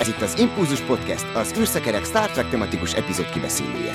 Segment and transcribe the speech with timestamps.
[0.00, 3.92] Ez itt az Impulzus Podcast, az űrszekerek Star Trek tematikus epizód kibeszélője.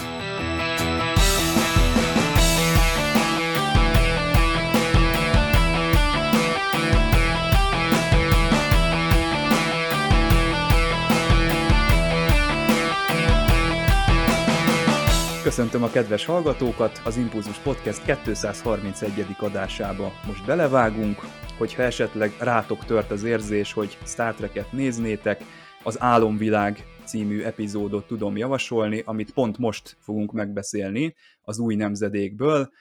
[15.44, 19.26] Köszöntöm a kedves hallgatókat, az Impulzus Podcast 231.
[19.40, 21.20] adásába most belevágunk,
[21.58, 25.42] hogyha esetleg rátok tört az érzés, hogy Star Trek-et néznétek,
[25.84, 32.72] az Álomvilág című epizódot tudom javasolni, amit pont most fogunk megbeszélni az új nemzedékből,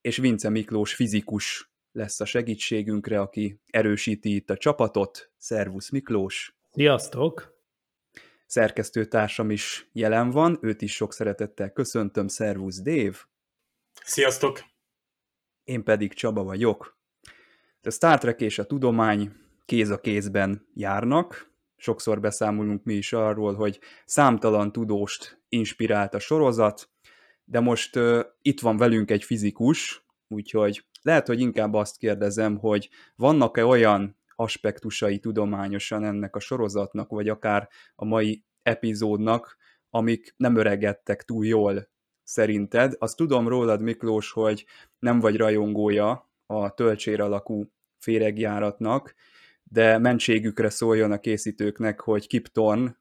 [0.00, 5.30] és Vince Miklós fizikus lesz a segítségünkre, aki erősíti itt a csapatot.
[5.36, 6.56] Szervusz Miklós!
[6.70, 7.56] Sziasztok!
[8.46, 13.24] Szerkesztőtársam is jelen van, őt is sok szeretettel köszöntöm, szervusz Dév!
[14.04, 14.64] Sziasztok!
[15.64, 16.98] Én pedig Csaba vagyok.
[17.82, 19.32] A Star Trek és a tudomány
[19.64, 21.47] kéz a kézben járnak,
[21.78, 26.90] sokszor beszámolunk mi is arról, hogy számtalan tudóst inspirált a sorozat,
[27.44, 32.88] de most uh, itt van velünk egy fizikus, úgyhogy lehet, hogy inkább azt kérdezem, hogy
[33.16, 39.56] vannak-e olyan aspektusai tudományosan ennek a sorozatnak, vagy akár a mai epizódnak,
[39.90, 41.88] amik nem öregedtek túl jól
[42.22, 42.94] szerinted.
[42.98, 44.66] Azt tudom rólad, Miklós, hogy
[44.98, 49.14] nem vagy rajongója a töltsér alakú féregjáratnak,
[49.70, 52.96] de mentségükre szóljon a készítőknek, hogy Kip Thorne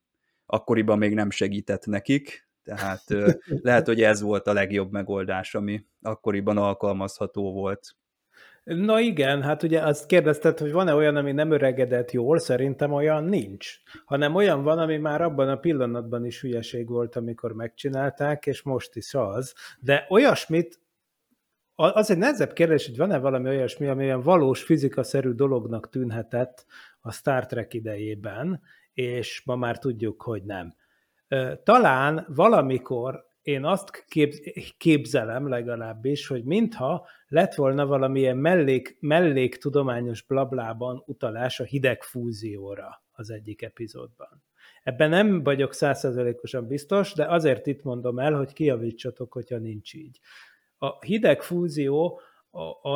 [0.46, 3.04] akkoriban még nem segített nekik, tehát
[3.68, 7.96] lehet, hogy ez volt a legjobb megoldás, ami akkoriban alkalmazható volt.
[8.64, 13.24] Na igen, hát ugye azt kérdezted, hogy van-e olyan, ami nem öregedett jól, szerintem olyan
[13.24, 13.74] nincs,
[14.06, 18.96] hanem olyan van, ami már abban a pillanatban is hülyeség volt, amikor megcsinálták, és most
[18.96, 20.80] is az, de olyasmit,
[21.80, 26.66] az egy nehezebb kérdés, hogy van-e valami olyasmi, ami olyan valós fizikaszerű dolognak tűnhetett
[27.00, 28.62] a Star Trek idejében,
[28.94, 30.76] és ma már tudjuk, hogy nem.
[31.64, 34.06] Talán valamikor én azt
[34.78, 38.38] képzelem legalábbis, hogy mintha lett volna valamilyen
[39.00, 44.44] mellék, tudományos blablában utalás a hideg fúzióra az egyik epizódban.
[44.84, 50.20] Ebben nem vagyok százszerzelékosan biztos, de azért itt mondom el, hogy kiavítsatok, hogyha nincs így.
[50.78, 52.22] A hideg fúzió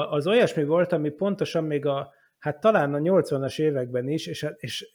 [0.10, 4.92] az olyasmi volt, ami pontosan még a, hát talán a 80-as években is, és, és,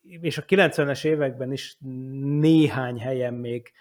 [0.00, 1.76] és a 90-es években is
[2.40, 3.72] néhány helyen még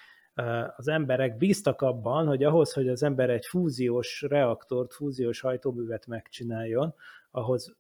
[0.76, 6.96] az emberek bíztak abban, hogy ahhoz, hogy az ember egy fúziós reaktort, fúziós hajtóművet megcsináljon,
[7.32, 7.76] ahhoz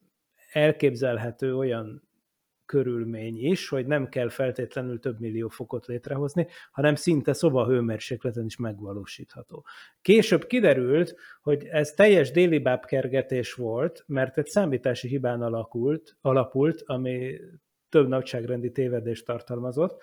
[0.51, 2.07] elképzelhető olyan
[2.73, 9.65] körülmény is, hogy nem kell feltétlenül több millió fokot létrehozni, hanem szinte szobahőmérsékleten is megvalósítható.
[10.01, 17.39] Később kiderült, hogy ez teljes déli bábkergetés volt, mert egy számítási hibán alakult, alapult, ami
[17.89, 20.01] több nagyságrendi tévedést tartalmazott,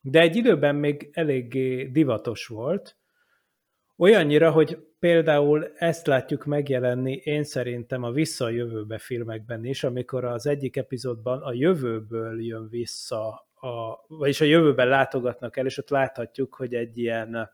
[0.00, 2.96] de egy időben még eléggé divatos volt,
[3.96, 10.24] olyannyira, hogy például ezt látjuk megjelenni én szerintem a Vissza a jövőbe filmekben is, amikor
[10.24, 15.90] az egyik epizódban a jövőből jön vissza, a, vagyis a jövőben látogatnak el, és ott
[15.90, 17.50] láthatjuk, hogy egy ilyen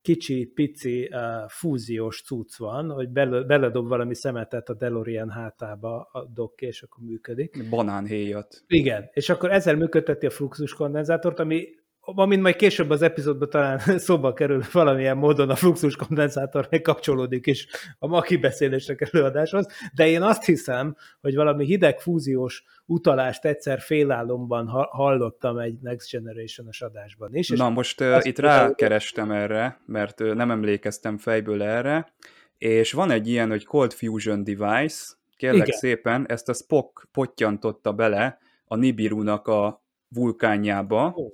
[0.00, 6.24] kicsi, pici uh, fúziós cucc van, hogy bele, beledob valami szemetet a DeLorean hátába a
[6.34, 7.68] dokki, és akkor működik.
[7.70, 8.64] Banánhéjat.
[8.66, 11.68] Igen, és akkor ezzel működteti a fluxuskondenzátort, ami
[12.16, 17.66] amint majd később az epizódban talán szóba kerül valamilyen módon a fluxus kondenzátor kapcsolódik is
[17.98, 24.66] a ma kibeszélések előadáshoz, de én azt hiszem, hogy valami hideg fúziós utalást egyszer félállomban
[24.90, 27.48] hallottam egy Next Generation-os adásban is.
[27.48, 32.12] Na most uh, itt rákerestem erre, mert uh, nem emlékeztem fejből erre,
[32.58, 35.04] és van egy ilyen, hogy Cold Fusion Device,
[35.36, 35.78] kérlek Igen.
[35.78, 41.30] szépen, ezt a Spock pottyantotta bele a Nibiru-nak a vulkánjába, oh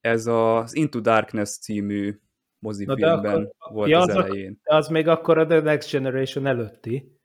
[0.00, 2.20] ez az Into Darkness című
[2.58, 4.60] mozifilmben akkor, volt ja, az, az elején.
[4.64, 7.16] Az még akkor a The Next Generation előtti.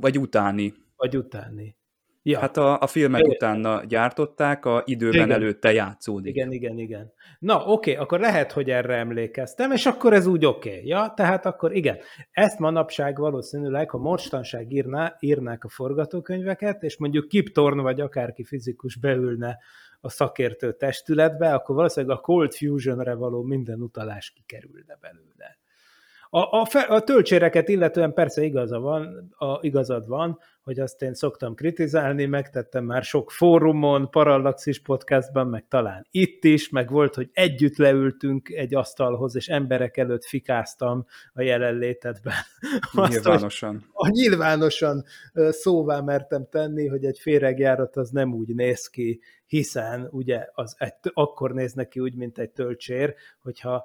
[0.00, 0.74] Vagy utáni.
[0.96, 1.76] Vagy utáni.
[2.24, 2.38] Ja.
[2.38, 3.32] Hát a, a filmek igen.
[3.32, 5.30] utána gyártották, a időben igen.
[5.30, 6.34] előtte játszódik.
[6.34, 7.12] Igen, igen, igen.
[7.38, 10.68] Na, oké, okay, akkor lehet, hogy erre emlékeztem, és akkor ez úgy oké.
[10.68, 10.86] Okay.
[10.86, 11.98] Ja, tehát akkor igen.
[12.30, 18.44] Ezt manapság valószínűleg, ha mostanság írná, írnák a forgatókönyveket, és mondjuk Kip Thorne vagy akárki
[18.44, 19.58] fizikus beülne
[20.04, 25.58] a szakértő testületbe, akkor valószínűleg a cold fusionre való minden utalás kikerülne belőle.
[26.34, 31.14] A, a, fe, a töltséreket illetően persze igaza van, a, igazad van, hogy azt én
[31.14, 37.30] szoktam kritizálni, megtettem már sok fórumon, Parallaxis podcastban, meg talán itt is, meg volt, hogy
[37.32, 42.34] együtt leültünk egy asztalhoz, és emberek előtt fikáztam a jelenlétedben.
[43.08, 43.74] Nyilvánosan.
[43.76, 45.04] Azt, hogy, a nyilvánosan
[45.34, 50.92] szóvá mertem tenni, hogy egy féregjárat az nem úgy néz ki, hiszen ugye az egy,
[51.12, 53.84] akkor néz neki úgy, mint egy töltsér, hogyha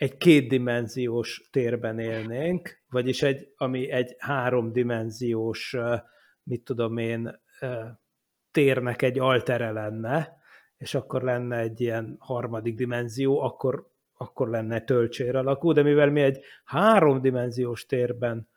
[0.00, 5.76] egy kétdimenziós térben élnénk, vagyis egy, ami egy háromdimenziós,
[6.42, 7.40] mit tudom én,
[8.50, 10.36] térnek egy altere lenne,
[10.76, 16.20] és akkor lenne egy ilyen harmadik dimenzió, akkor, akkor lenne töltsér alakú, de mivel mi
[16.20, 18.48] egy háromdimenziós térben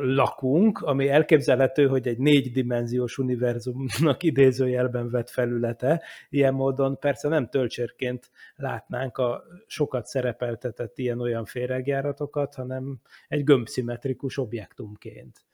[0.00, 8.30] lakunk, ami elképzelhető, hogy egy négydimenziós univerzumnak idézőjelben vett felülete, ilyen módon persze nem töltsérként
[8.56, 15.44] látnánk a sokat szerepeltetett ilyen-olyan féregjáratokat, hanem egy gömbszimmetrikus objektumként.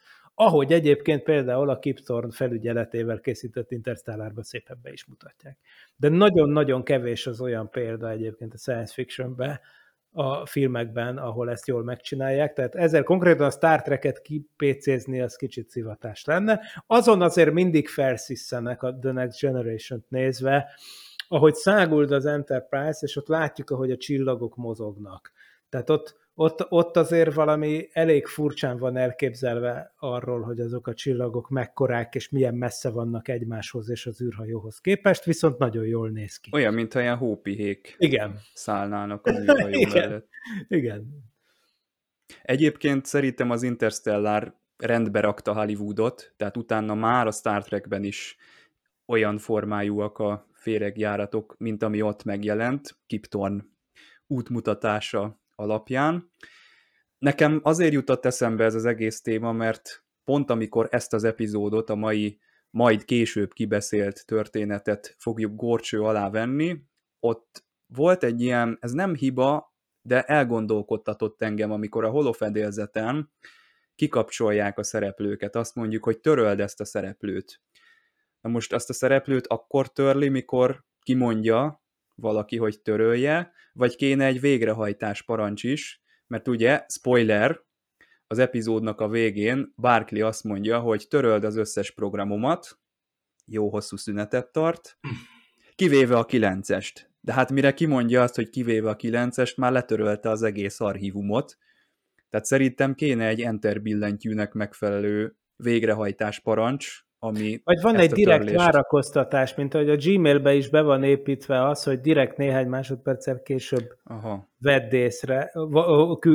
[0.40, 5.58] Ahogy egyébként például a Kiptorn felügyeletével készített Interstellárban szépen be is mutatják.
[5.96, 9.60] De nagyon-nagyon kevés az olyan példa egyébként a science fictionben,
[10.18, 15.68] a filmekben, ahol ezt jól megcsinálják, tehát ezzel konkrétan a Star Trek-et kipécézni az kicsit
[15.68, 16.60] szivatás lenne.
[16.86, 20.68] Azon azért mindig felszisszenek a The Next Generation-t nézve,
[21.28, 25.32] ahogy száguld az Enterprise, és ott látjuk, ahogy a csillagok mozognak.
[25.68, 31.48] Tehát ott ott, ott azért valami elég furcsán van elképzelve arról, hogy azok a csillagok
[31.48, 36.50] mekkorák, és milyen messze vannak egymáshoz és az űrhajóhoz képest, viszont nagyon jól néz ki.
[36.52, 38.38] Olyan, mint ilyen hópihék Igen.
[38.54, 40.08] szállnának az űrhajó Igen.
[40.08, 40.28] mellett.
[40.68, 41.24] Igen.
[42.42, 48.36] Egyébként szerintem az Interstellar rendbe rakta Hollywoodot, tehát utána már a Star Trekben is
[49.06, 53.64] olyan formájúak a féregjáratok, mint ami ott megjelent, Kip Thorne
[54.26, 56.32] útmutatása alapján.
[57.18, 61.94] Nekem azért jutott eszembe ez az egész téma, mert pont amikor ezt az epizódot, a
[61.94, 62.40] mai,
[62.70, 66.82] majd később kibeszélt történetet fogjuk gorcső alá venni,
[67.20, 73.32] ott volt egy ilyen, ez nem hiba, de elgondolkodtatott engem, amikor a holofedélzeten
[73.94, 75.56] kikapcsolják a szereplőket.
[75.56, 77.62] Azt mondjuk, hogy töröld ezt a szereplőt.
[78.40, 81.82] Na most azt a szereplőt akkor törli, mikor kimondja
[82.20, 87.60] valaki, hogy törölje, vagy kéne egy végrehajtás parancs is, mert ugye, spoiler,
[88.26, 92.78] az epizódnak a végén Barkley azt mondja, hogy töröld az összes programomat,
[93.44, 94.98] jó hosszú szünetet tart,
[95.74, 97.10] kivéve a kilencest.
[97.20, 101.58] De hát mire kimondja azt, hogy kivéve a kilencest, már letörölte az egész archívumot.
[102.30, 108.64] Tehát szerintem kéne egy enter billentyűnek megfelelő végrehajtás parancs, ami Vagy van egy direkt törlést-
[108.64, 113.96] várakoztatás, mint ahogy a Gmailbe is be van építve az, hogy direkt néhány másodperccel később
[114.04, 114.48] Aha.
[114.58, 115.52] vedd észre,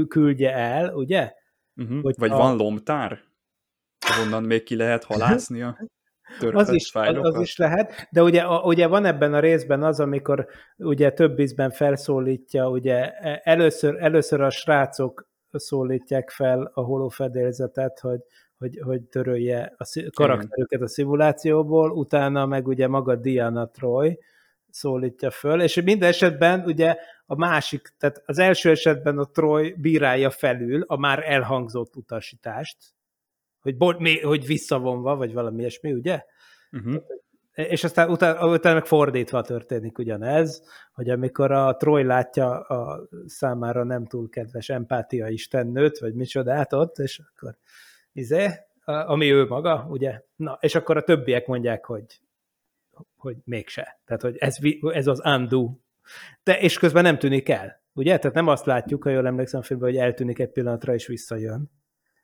[0.07, 1.31] küldje el, ugye?
[1.75, 2.01] Uh-huh.
[2.01, 3.19] Hogy Vagy a- van lomtár,
[4.09, 5.77] ahonnan még ki lehet halászni a
[6.51, 7.33] Az is, fájlokat?
[7.35, 10.47] az is lehet, de ugye, a, ugye van ebben a részben az, amikor
[10.77, 18.19] ugye több ízben felszólítja, ugye e- először, először a srácok szólítják fel a holófedélzetet, hogy,
[18.63, 24.19] hogy, hogy törölje a karakterüket a szimulációból, utána meg ugye maga Diana Troy
[24.69, 26.95] szólítja föl, és minden esetben ugye
[27.25, 32.77] a másik, tehát az első esetben a Troy bírálja felül a már elhangzott utasítást,
[33.61, 36.23] hogy, bo- mi- hogy visszavonva, vagy valami ilyesmi, ugye?
[36.71, 37.03] Uh-huh.
[37.53, 40.63] És aztán utána, utána meg fordítva történik ugyanez,
[40.93, 46.97] hogy amikor a Troy látja a számára nem túl kedves empátia istennőt, vagy micsodát ott,
[46.97, 47.57] és akkor
[48.13, 48.49] izé,
[48.85, 50.21] ami ő maga, ugye?
[50.35, 52.21] Na, és akkor a többiek mondják, hogy,
[53.15, 53.99] hogy mégse.
[54.05, 54.57] Tehát, hogy ez,
[54.93, 55.75] ez az undo.
[56.43, 58.17] De, és közben nem tűnik el, ugye?
[58.17, 61.71] Tehát nem azt látjuk, ha jól emlékszem a filmben, hogy eltűnik egy pillanatra, és visszajön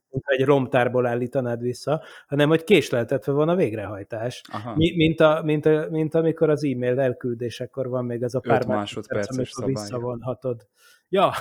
[0.10, 4.42] mint egy romtárból állítanád vissza, hanem hogy késleltetve van a végrehajtás.
[4.76, 8.62] Mi, mint, a, mint, a, mint amikor az e-mail elküldésekor van még az a pár
[8.62, 9.72] Öt másodperces amikor szabály.
[9.74, 10.68] visszavonhatod.
[11.10, 11.34] Ja,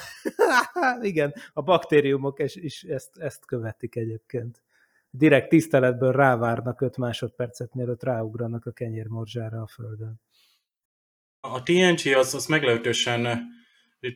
[1.00, 4.62] igen, a baktériumok is, is ezt, ezt követik egyébként.
[5.10, 10.20] Direkt tiszteletből rávárnak 5 másodpercet, mielőtt ráugranak a kenyérmorzsára a földön.
[11.40, 13.46] A TNG az, az meglehetősen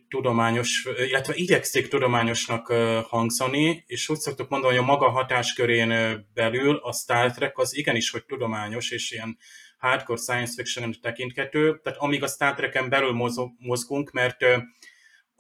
[0.09, 6.77] tudományos, illetve igyekszik tudományosnak ö, hangzani, és úgy szoktuk mondani, hogy a maga hatáskörén belül
[6.77, 9.39] a Star Trek az igenis, hogy tudományos, és ilyen
[9.79, 13.13] hardcore science fiction tekinthető, tehát amíg a Star Trek-en belül
[13.59, 14.45] mozgunk, mert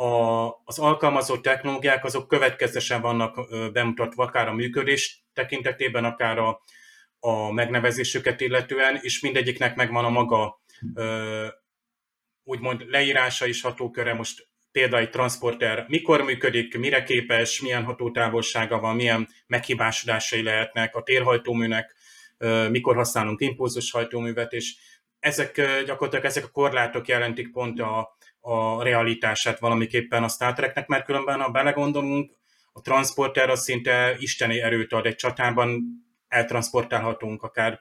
[0.03, 6.61] a, az alkalmazott technológiák azok következtesen vannak ö, bemutatva, akár a működés tekintetében, akár a,
[7.21, 10.61] a megnevezésüket illetően, és mindegyiknek megvan a maga
[10.95, 11.47] ö,
[12.45, 18.97] úgymond leírása is hatóköre, most például egy transporter mikor működik, mire képes, milyen hatótávolsága van,
[18.97, 21.95] milyen meghibásodásai lehetnek a térhajtóműnek,
[22.71, 24.75] mikor használunk impulzus hajtóművet, és
[25.21, 25.55] ezek
[25.85, 31.41] gyakorlatilag ezek a korlátok jelentik pont a, a realitását valamiképpen a Star Treknek, mert különben,
[31.41, 32.33] ha belegondolunk,
[32.73, 35.83] a transporter az szinte isteni erőt ad egy csatában,
[36.29, 37.81] eltransportálhatunk, akár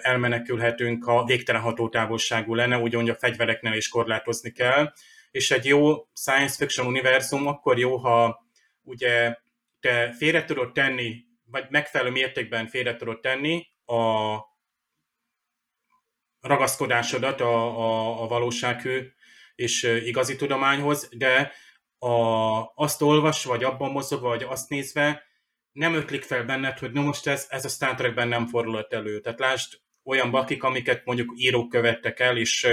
[0.00, 4.92] elmenekülhetünk, ha végtelen hatótávolságú lenne, ugyanúgy a fegyvereknél is korlátozni kell,
[5.30, 8.46] és egy jó science fiction univerzum akkor jó, ha
[8.82, 9.36] ugye
[9.80, 14.36] te félre tudod tenni, vagy megfelelő mértékben félre tudod tenni a
[16.40, 19.12] ragaszkodásodat a, a, a valósághű
[19.54, 21.52] és igazi tudományhoz, de
[21.98, 25.22] a, azt olvas, vagy abban mozog, vagy azt nézve,
[25.72, 29.20] nem ötlik fel benned, hogy no most ez, ez a Star Trekben nem fordulhat elő.
[29.20, 29.72] Tehát lásd
[30.04, 32.68] olyan bakik, amiket mondjuk írók követtek el, és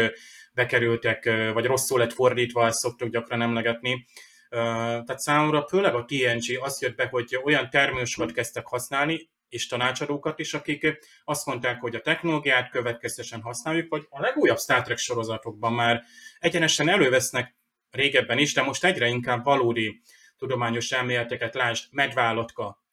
[0.53, 1.23] bekerültek,
[1.53, 4.05] vagy rosszul lett fordítva, ezt szoktuk gyakran emlegetni.
[4.49, 10.39] Tehát számomra főleg a TNG azt jött be, hogy olyan terminusokat kezdtek használni, és tanácsadókat
[10.39, 15.73] is, akik azt mondták, hogy a technológiát következtesen használjuk, vagy a legújabb Star Trek sorozatokban
[15.73, 16.03] már
[16.39, 17.55] egyenesen elővesznek
[17.89, 20.01] régebben is, de most egyre inkább valódi
[20.37, 22.83] tudományos elméleteket, lásd, medvállatka,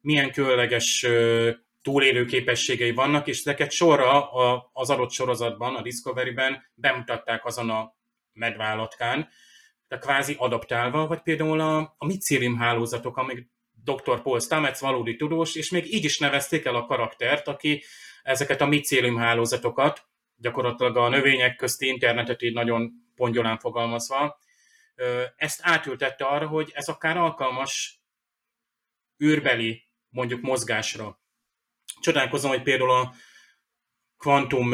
[0.00, 1.06] milyen különleges
[1.82, 4.30] túlélő képességei vannak, és ezeket sorra
[4.72, 7.96] az adott sorozatban, a Discovery-ben bemutatták azon a
[8.32, 9.28] medvállatkán,
[9.88, 13.50] de kvázi adaptálva, vagy például a, a micélium hálózatok, amik
[13.84, 14.22] dr.
[14.22, 17.84] Paul Stamets valódi tudós, és még így is nevezték el a karaktert, aki
[18.22, 20.06] ezeket a micélium hálózatokat,
[20.36, 24.38] gyakorlatilag a növények közti internetet így nagyon pongyolán fogalmazva,
[25.36, 28.00] ezt átültette arra, hogy ez akár alkalmas
[29.24, 31.20] űrbeli mondjuk mozgásra.
[32.00, 33.12] Csodálkozom, hogy például a
[34.18, 34.72] kvantum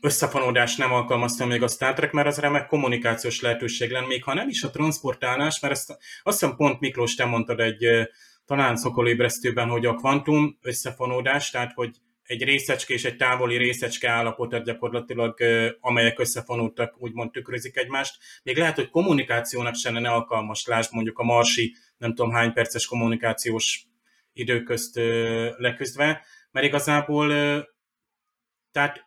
[0.00, 4.34] összefonódás nem alkalmazta még a Star Trek, mert az remek kommunikációs lehetőség lenne, még ha
[4.34, 5.90] nem is a transportálás, mert ezt
[6.22, 7.86] azt hiszem pont Miklós, te mondtad egy
[8.44, 11.90] talán szokolébresztőben, hogy a kvantum összefonódás, tehát hogy
[12.22, 15.38] egy részecske és egy távoli részecske állapotot gyakorlatilag,
[15.80, 18.16] amelyek összefonódtak, úgymond tükrözik egymást.
[18.42, 22.86] Még lehet, hogy kommunikációnak sem lenne alkalmas, lásd mondjuk a marsi, nem tudom hány perces
[22.86, 23.84] kommunikációs
[24.32, 25.00] időközt
[25.56, 27.32] leküzdve, mert igazából
[28.76, 29.06] tehát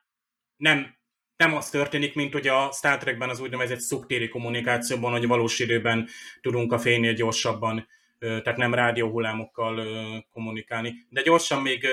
[0.57, 0.95] nem,
[1.37, 6.07] nem az történik, mint hogy a Star Trekben az úgynevezett szubtéri kommunikációban, hogy valós időben
[6.41, 7.87] tudunk a fénynél gyorsabban,
[8.19, 9.85] tehát nem rádióhullámokkal
[10.31, 11.05] kommunikálni.
[11.09, 11.87] De gyorsan még,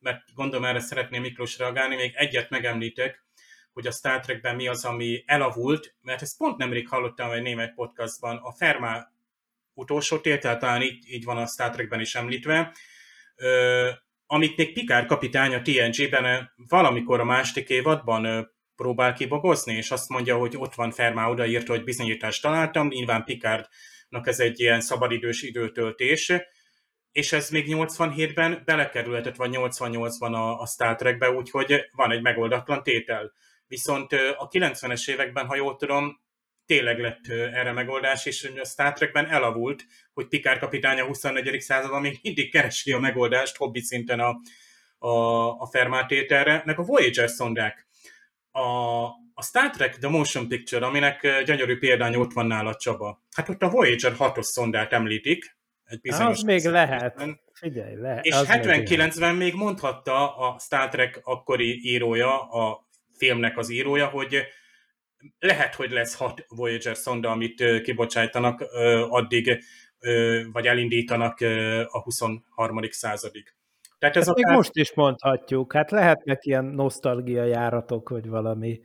[0.00, 3.24] mert gondolom erre szeretném Miklós reagálni, még egyet megemlítek,
[3.72, 7.74] hogy a Star Trekben mi az, ami elavult, mert ezt pont nemrég hallottam egy német
[7.74, 9.12] podcastban, a Ferma
[9.74, 12.74] utolsó tétel, talán így, így van a Star Trekben is említve,
[14.26, 20.36] amit még Pikár kapitány a TNG-ben valamikor a második évadban próbál kibogozni, és azt mondja,
[20.36, 26.32] hogy ott van Fermá odaírt, hogy bizonyítást találtam, nyilván Pikárdnak ez egy ilyen szabadidős időtöltés,
[27.12, 32.82] és ez még 87-ben belekerülhetett, vagy 88-ban a, a Star Trekbe, úgyhogy van egy megoldatlan
[32.82, 33.32] tétel.
[33.66, 36.23] Viszont a 90-es években, ha jól tudom,
[36.66, 41.60] tényleg lett erre megoldás, és a Star Trekben elavult, hogy Picard kapitány a 24.
[41.60, 44.40] században még mindig keresi a megoldást hobbi szinten a,
[44.98, 46.10] a, a Fermat
[46.64, 47.86] meg a Voyager szondák.
[48.50, 48.60] A,
[49.34, 53.22] a Star Trek The Motion Picture, aminek gyönyörű példány ott van nála Csaba.
[53.36, 55.56] Hát ott a Voyager 6-os szondát említik.
[55.84, 57.22] Egy bizonyos az még lehet.
[57.52, 58.24] Figyelj, lehet.
[58.24, 64.42] És 79-ben még mondhatta a Star Trek akkori írója, a filmnek az írója, hogy
[65.38, 68.60] lehet, hogy lesz hat Voyager szonda, amit kibocsájtanak
[69.08, 69.64] addig,
[70.52, 71.40] vagy elindítanak
[71.90, 72.80] a 23.
[72.90, 73.54] századig.
[73.98, 74.44] Tehát ez Ezt akár...
[74.46, 78.80] még most is mondhatjuk, hát lehetnek ilyen nosztalgia járatok, vagy valami.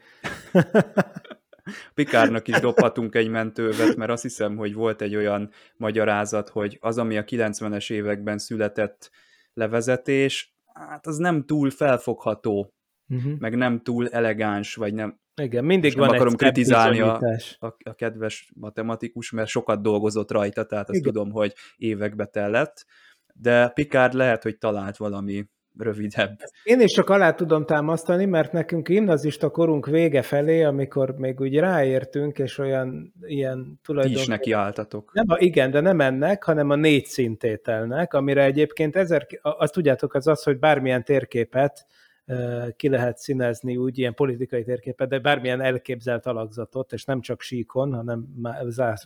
[1.94, 6.98] Pikárnak is dobhatunk egy mentővet, mert azt hiszem, hogy volt egy olyan magyarázat, hogy az,
[6.98, 9.12] ami a 90-es években született
[9.54, 12.74] levezetés, hát az nem túl felfogható,
[13.10, 13.40] uh-huh.
[13.40, 17.22] meg nem túl elegáns, vagy nem, igen, mindig van nem akarom kritizálni a,
[17.60, 21.14] a, a kedves matematikus, mert sokat dolgozott rajta, tehát azt Igen.
[21.14, 22.86] tudom, hogy évekbe tellett,
[23.34, 25.46] de Picard lehet, hogy talált valami
[25.78, 26.40] rövidebb.
[26.64, 31.58] Én is csak alá tudom támasztani, mert nekünk gimnazista korunk vége felé, amikor még úgy
[31.58, 34.26] ráértünk, és olyan ilyen tulajdonképpen...
[34.26, 35.14] Ti is neki álltatok.
[35.14, 40.14] Nem, a, igen, de nem ennek, hanem a négy szintételnek, amire egyébként ezer, azt tudjátok,
[40.14, 41.86] az az, hogy bármilyen térképet
[42.76, 47.94] ki lehet színezni úgy ilyen politikai térképet, de bármilyen elképzelt alakzatot, és nem csak síkon,
[47.94, 48.28] hanem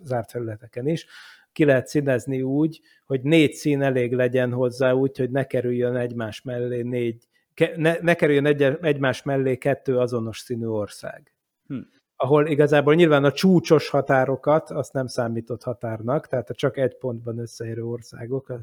[0.03, 1.05] zárt felületeken is,
[1.51, 6.41] ki lehet színezni úgy, hogy négy szín elég legyen hozzá, úgy, hogy ne kerüljön egymás
[6.41, 7.27] mellé négy,
[7.75, 11.33] ne, ne kerüljön egy, egymás mellé kettő azonos színű ország.
[11.67, 11.79] Hm.
[12.15, 17.37] ahol igazából nyilván a csúcsos határokat azt nem számított határnak, tehát a csak egy pontban
[17.37, 18.53] összeérő országok,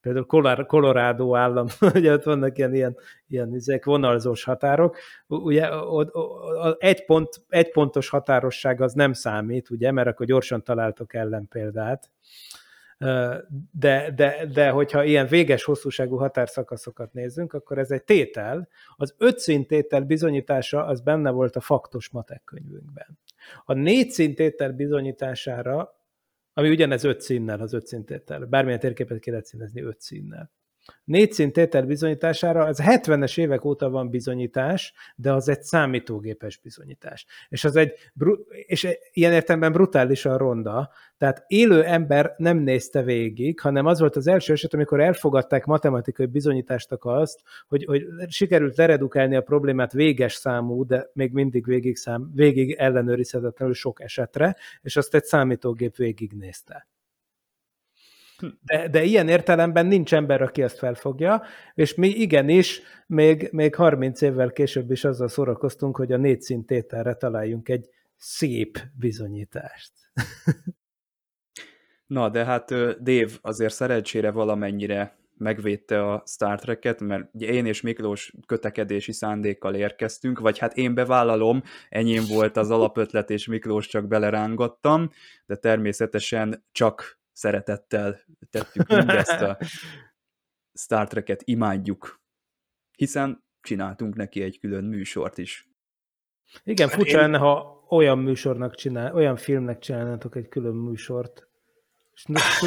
[0.00, 2.96] például Colorado állam, ugye ott vannak ilyen, ilyen,
[3.28, 5.68] ilyen izék, vonalzós határok, ugye
[6.78, 12.10] egy, pont, egy pontos határosság az nem számít, ugye, mert akkor gyorsan találtok ellenpéldát,
[13.70, 18.68] de, de, de hogyha ilyen véges hosszúságú határszakaszokat nézzünk, akkor ez egy tétel.
[18.96, 23.18] Az öt szintétel bizonyítása az benne volt a faktos matek könyvünkben.
[23.64, 25.95] A négy szintétel bizonyítására,
[26.58, 30.52] ami ugyanez öt színnel az öt szintétel, bármilyen térképet ki színezni öt színnel.
[31.04, 37.26] Négy szintétel bizonyítására, az 70-es évek óta van bizonyítás, de az egy számítógépes bizonyítás.
[37.48, 37.92] És az egy,
[38.48, 44.26] és ilyen értelemben brutálisan ronda, tehát élő ember nem nézte végig, hanem az volt az
[44.26, 50.86] első eset, amikor elfogadták matematikai bizonyítástak azt, hogy, hogy sikerült leredukálni a problémát véges számú,
[50.86, 56.86] de még mindig végig, szám, végig ellenőrizhetetlenül sok esetre, és azt egy számítógép végignézte.
[58.64, 61.42] De, de ilyen értelemben nincs ember, aki ezt felfogja,
[61.74, 67.14] és mi igenis, még, még 30 évvel később is azzal szórakoztunk, hogy a négy szintételre
[67.14, 69.92] találjunk egy szép bizonyítást.
[72.06, 72.68] Na, de hát
[73.02, 79.74] Dave azért szerencsére valamennyire megvédte a Star Trek-et, mert ugye én és Miklós kötekedési szándékkal
[79.74, 85.10] érkeztünk, vagy hát én bevállalom, enyém volt az alapötlet, és Miklós csak belerángattam,
[85.46, 89.58] de természetesen csak szeretettel tettük mindezt a
[90.82, 92.20] Star Trek-et, imádjuk,
[92.96, 95.68] hiszen csináltunk neki egy külön műsort is.
[96.64, 97.22] Igen, hát furcsa én...
[97.22, 101.48] lenne, ha olyan műsornak csinál, olyan filmnek csinálnátok egy külön műsort,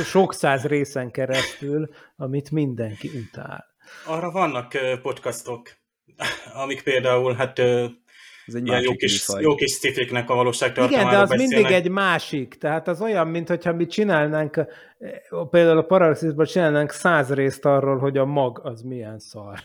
[0.04, 3.66] sok száz részen keresztül, amit mindenki utál.
[4.06, 4.72] Arra vannak
[5.02, 5.70] podcastok,
[6.54, 7.62] amik például hát
[8.50, 11.58] ez egy Ilyen jó kis, jó kis szifiknek a valóságtartalmáról Igen, de az beszélnek.
[11.58, 12.56] mindig egy másik.
[12.56, 14.68] Tehát az olyan, mintha mi csinálnánk, eh,
[15.50, 19.60] például a Parallaxisban csinálnánk száz részt arról, hogy a mag az milyen szar.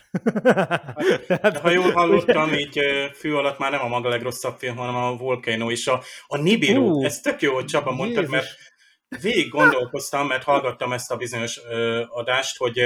[1.27, 2.79] Hát, ha jól hallottam, így
[3.13, 5.87] fű alatt már nem a mag a legrosszabb film, hanem a Volcano is.
[5.87, 8.47] A, a Nibiru, uh, ez tök jó, hogy Csaba mondtad, mert
[9.21, 12.79] végig gondolkoztam, mert hallgattam ezt a bizonyos ö, adást, hogy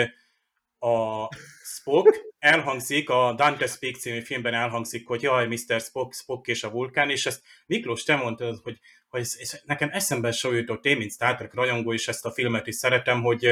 [0.80, 1.28] a
[1.64, 5.82] Spock elhangzik, a Dante Speak című filmben elhangzik, hogy jaj, Mr.
[5.82, 9.90] Spock, Spock és a vulkán, és ezt Miklós, te mondtad, hogy, hogy ez, ez nekem
[9.92, 13.46] eszembe so jutott, én, mint Star Trek rajongó, és ezt a filmet is szeretem, hogy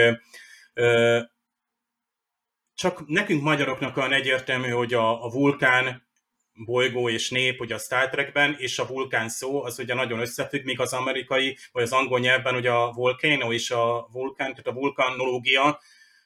[0.74, 1.20] ö,
[2.74, 6.08] csak nekünk magyaroknak olyan egyértelmű, hogy a, a vulkán
[6.66, 10.64] bolygó és nép, hogy a Star Trekben, és a vulkán szó, az ugye nagyon összefügg,
[10.64, 14.74] míg az amerikai, vagy az angol nyelvben ugye a volcano és a vulkán, tehát a
[14.74, 15.80] vulkanológia,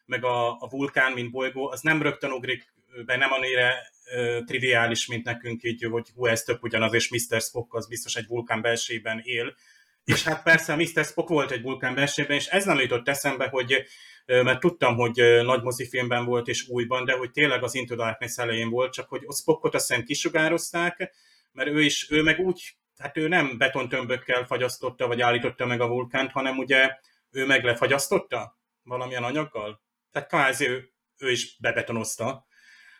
[0.06, 2.74] meg a, a vulkán, mint bolygó, az nem rögtön ugrik
[3.06, 3.70] be, nem annyira
[4.16, 7.42] uh, triviális, mint nekünk így, hogy hú, ez tök ugyanaz, és Mr.
[7.42, 9.56] Spock az biztos egy vulkán belsében él.
[10.04, 11.06] És hát persze a Mr.
[11.06, 13.86] Spock volt egy vulkán belsében, és ez nem jutott eszembe, hogy
[14.26, 18.70] mert tudtam, hogy nagy mozifilmben volt és újban, de hogy tényleg az Into Darkness elején
[18.70, 21.14] volt, csak hogy a Spockot azt hiszem kisugározták,
[21.52, 25.88] mert ő is, ő meg úgy, hát ő nem betontömbökkel fagyasztotta, vagy állította meg a
[25.88, 26.98] vulkánt, hanem ugye
[27.32, 29.82] ő meg lefagyasztotta valamilyen anyaggal
[30.12, 32.46] tehát kvázi ő, ő is bebetonozta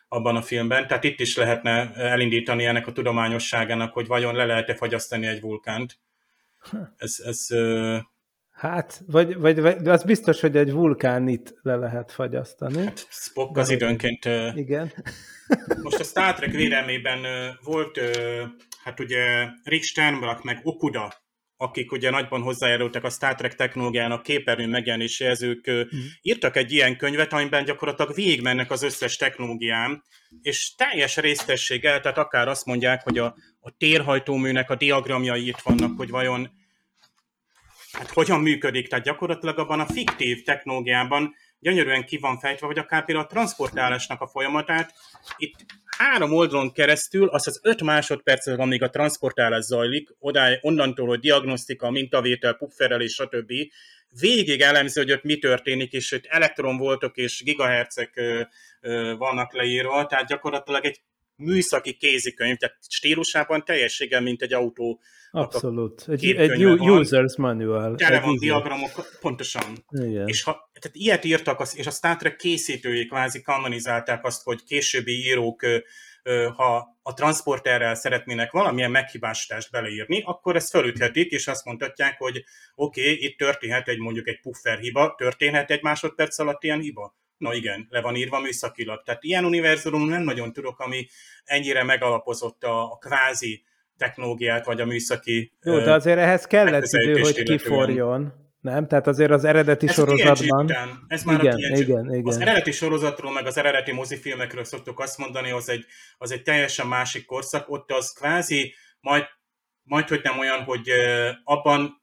[0.08, 4.74] abban a filmben, tehát itt is lehetne elindítani ennek a tudományosságának, hogy vajon le lehet-e
[4.74, 5.98] fagyasztani egy vulkánt.
[6.96, 7.46] Ez, ez
[8.52, 12.84] Hát, vagy, vagy, vagy az biztos, hogy egy vulkánit le lehet fagyasztani.
[12.84, 14.24] Hát Spock az időnként...
[14.54, 14.92] Igen.
[15.82, 17.20] Most a Star Trek védelmében
[17.62, 18.00] volt,
[18.84, 21.21] hát ugye Rick Sternbach meg Okuda
[21.62, 25.80] akik ugye nagyban hozzájárultak a Star Trek technológiának képernyőn megjelenéséhez, ők mm.
[26.22, 30.02] írtak egy ilyen könyvet, amiben gyakorlatilag végigmennek az összes technológiám,
[30.42, 35.96] és teljes résztességgel, tehát akár azt mondják, hogy a, a térhajtóműnek a diagramjai itt vannak,
[35.96, 36.50] hogy vajon
[37.92, 43.04] hát hogyan működik, tehát gyakorlatilag abban a fiktív technológiában gyönyörűen ki van fejtve, vagy akár
[43.04, 44.94] például a transportálásnak a folyamatát.
[45.36, 45.56] Itt
[46.02, 51.90] három oldalon keresztül, az az öt másodpercig, amíg a transportálás zajlik, odáig, onnantól, hogy diagnosztika,
[51.90, 53.52] mintavétel, pufferelés, stb.
[54.20, 58.20] végig elemző, hogy ott mi történik, és itt elektronvoltok és gigahercek
[59.18, 61.00] vannak leírva, tehát gyakorlatilag egy
[61.36, 65.00] műszaki kézikönyv, tehát stílusában teljességgel, mint egy autó.
[65.30, 66.04] Abszolút.
[66.08, 67.94] Egy, egy user's manual.
[67.94, 69.84] Tele van diagramok, pontosan.
[69.88, 70.28] Igen.
[70.28, 75.12] És ha, tehát ilyet írtak, és a Star Trek készítői kvázi kanonizálták azt, hogy későbbi
[75.12, 75.64] írók
[76.56, 83.00] ha a transporterrel szeretnének valamilyen meghibásítást beleírni, akkor ezt felüthetik, és azt mondhatják, hogy oké,
[83.00, 87.14] okay, itt történhet egy mondjuk egy puffer hiba, történhet egy másodperc alatt ilyen hiba?
[87.42, 89.02] Na igen, le van írva műszakilag.
[89.02, 91.08] Tehát ilyen univerzumon nem nagyon tudok, ami
[91.44, 93.64] ennyire megalapozott a, a kvázi
[93.96, 98.32] technológiát, vagy a műszaki Jó, de azért ehhez kellett idő, hogy kiforjon.
[98.60, 98.86] Nem?
[98.88, 100.64] Tehát azért az eredeti ez sorozatban...
[100.64, 102.26] Után, ez már igen, a igen, igen.
[102.26, 105.84] Az eredeti sorozatról, meg az eredeti mozifilmekről szoktuk azt mondani, az egy,
[106.18, 107.70] az egy teljesen másik korszak.
[107.70, 109.24] Ott az kvázi majd,
[109.82, 110.90] majd hogy nem olyan, hogy
[111.44, 112.02] abban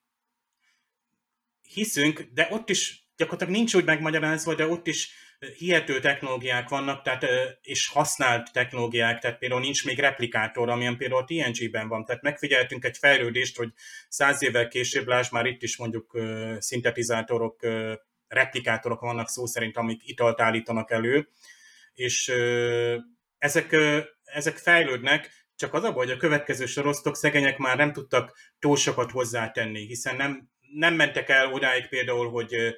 [1.74, 5.12] hiszünk, de ott is gyakorlatilag nincs úgy megmagyarázva, de ott is
[5.58, 7.26] hihető technológiák vannak, tehát,
[7.62, 12.06] és használt technológiák, tehát például nincs még replikátor, amilyen például a TNG-ben van.
[12.06, 13.70] Tehát megfigyeltünk egy fejlődést, hogy
[14.10, 16.20] száz évvel később, láss már itt is mondjuk
[16.58, 17.68] szintetizátorok,
[18.28, 21.30] replikátorok vannak szó szerint, amik italt állítanak elő,
[21.94, 22.34] és
[23.38, 23.76] ezek,
[24.24, 28.76] ezek fejlődnek, csak az a baj, hogy a következő sorosztok szegények már nem tudtak túl
[28.76, 32.76] sokat hozzátenni, hiszen nem, nem mentek el odáig például, hogy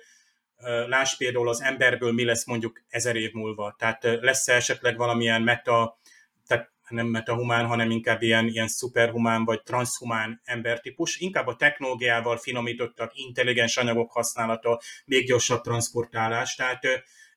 [0.87, 3.75] Láss például az emberből mi lesz mondjuk ezer év múlva.
[3.77, 5.99] Tehát lesz -e esetleg valamilyen meta,
[6.47, 11.17] tehát nem metahumán, hanem inkább ilyen, ilyen szuperhumán vagy transhumán embertípus.
[11.17, 16.55] Inkább a technológiával finomítottak, intelligens anyagok használata, még gyorsabb transportálás.
[16.55, 16.83] Tehát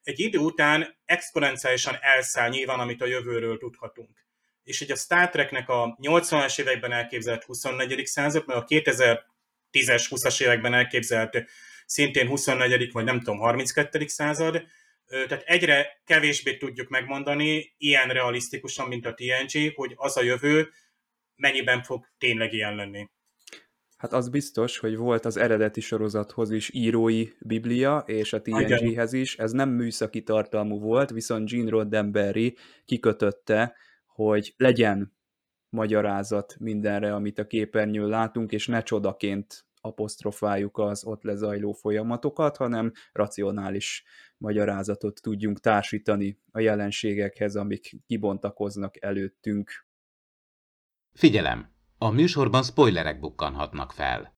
[0.02, 4.26] egy idő után exponenciálisan elszáll nyilván, amit a jövőről tudhatunk.
[4.64, 8.06] És így a Star Treknek a 80-as években elképzelt 24.
[8.06, 11.44] század, meg a 2010-es, 20-as években elképzelt
[11.94, 12.92] szintén 24.
[12.92, 14.07] vagy nem tudom, 32.
[14.07, 14.62] század,
[15.07, 20.68] tehát egyre kevésbé tudjuk megmondani ilyen realisztikusan, mint a TNG, hogy az a jövő
[21.37, 23.09] mennyiben fog tényleg ilyen lenni.
[23.96, 29.37] Hát az biztos, hogy volt az eredeti sorozathoz is írói biblia, és a TNG-hez is.
[29.37, 33.76] Ez nem műszaki tartalmú volt, viszont Gene Roddenberry kikötötte,
[34.07, 35.16] hogy legyen
[35.68, 42.92] magyarázat mindenre, amit a képernyőn látunk, és ne csodaként apostrofáljuk az ott lezajló folyamatokat, hanem
[43.12, 44.04] racionális
[44.38, 49.86] magyarázatot tudjunk társítani a jelenségekhez, amik kibontakoznak előttünk.
[51.12, 51.72] Figyelem!
[51.98, 54.33] A műsorban spoilerek bukkanhatnak fel.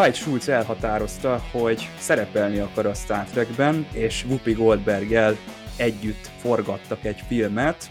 [0.00, 5.36] Dwight Schultz elhatározta, hogy szerepelni akar a Star Trekben, és Whoopi Goldberggel
[5.76, 7.90] együtt forgattak egy filmet,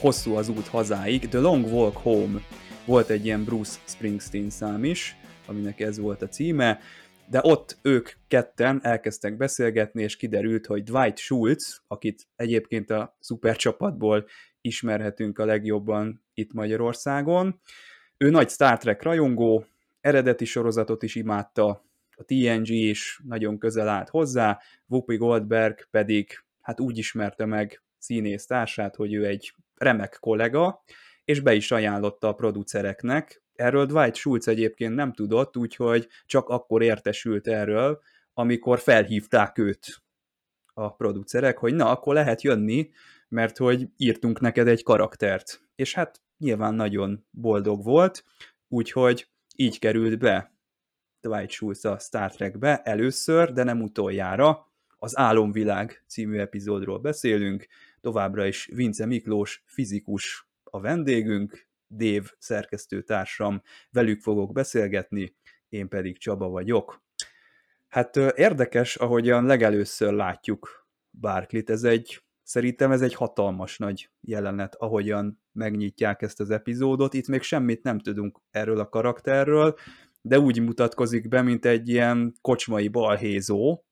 [0.00, 2.40] hosszú az út hazáig, The Long Walk Home
[2.84, 6.78] volt egy ilyen Bruce Springsteen szám is, aminek ez volt a címe,
[7.26, 14.26] de ott ők ketten elkezdtek beszélgetni, és kiderült, hogy Dwight Schultz, akit egyébként a szupercsapatból
[14.60, 17.60] ismerhetünk a legjobban itt Magyarországon,
[18.16, 19.64] ő nagy Star Trek rajongó,
[20.00, 21.84] eredeti sorozatot is imádta,
[22.16, 28.46] a TNG is nagyon közel állt hozzá, Whoopi Goldberg pedig hát úgy ismerte meg színész
[28.46, 30.84] társát, hogy ő egy remek kollega,
[31.24, 33.42] és be is ajánlotta a producereknek.
[33.54, 38.00] Erről Dwight Schultz egyébként nem tudott, úgyhogy csak akkor értesült erről,
[38.34, 40.02] amikor felhívták őt
[40.74, 42.90] a producerek, hogy na, akkor lehet jönni,
[43.28, 45.62] mert hogy írtunk neked egy karaktert.
[45.74, 48.24] És hát nyilván nagyon boldog volt,
[48.68, 50.54] úgyhogy így került be
[51.20, 54.68] Dwight Schultz a Star Trekbe először, de nem utoljára.
[54.98, 57.66] Az Álomvilág című epizódról beszélünk,
[58.00, 65.34] továbbra is Vince Miklós, fizikus a vendégünk, Dév szerkesztőtársam, velük fogok beszélgetni,
[65.68, 67.02] én pedig Csaba vagyok.
[67.88, 70.88] Hát érdekes, ahogyan legelőször látjuk
[71.20, 77.14] Barklit, ez egy, szerintem ez egy hatalmas nagy jelenet, ahogyan megnyitják ezt az epizódot.
[77.14, 79.74] Itt még semmit nem tudunk erről a karakterről,
[80.22, 83.84] de úgy mutatkozik be, mint egy ilyen kocsmai balhézó,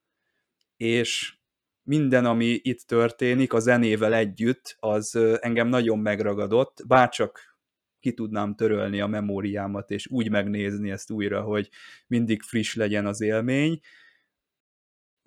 [0.77, 1.37] és
[1.83, 7.59] minden, ami itt történik a zenével együtt, az engem nagyon megragadott, bárcsak
[8.01, 11.69] ki tudnám törölni a memóriámat, és úgy megnézni ezt újra, hogy
[12.07, 13.81] mindig friss legyen az élmény.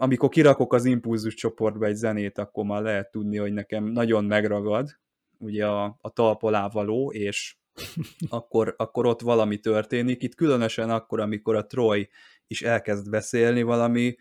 [0.01, 4.99] Amikor kirakok az impulzus csoportba egy zenét, akkor már lehet tudni, hogy nekem nagyon megragad,
[5.37, 7.57] ugye a, a talp alá való, és
[8.29, 10.23] akkor, akkor ott valami történik.
[10.23, 12.09] Itt különösen akkor, amikor a Troy
[12.47, 14.15] is elkezd beszélni, valami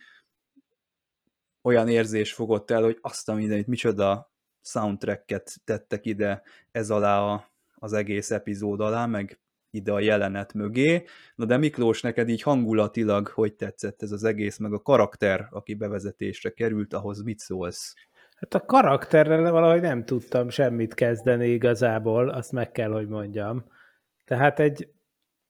[1.62, 7.52] olyan érzés fogott el, hogy azt a mindenit, micsoda soundtracket tettek ide ez alá a,
[7.74, 9.40] az egész epizód alá, meg
[9.70, 11.04] ide a jelenet mögé.
[11.34, 15.74] Na de Miklós, neked így hangulatilag hogy tetszett ez az egész, meg a karakter, aki
[15.74, 17.94] bevezetésre került, ahhoz mit szólsz?
[18.36, 23.64] Hát a karakterrel valahogy nem tudtam semmit kezdeni igazából, azt meg kell, hogy mondjam.
[24.24, 24.88] Tehát egy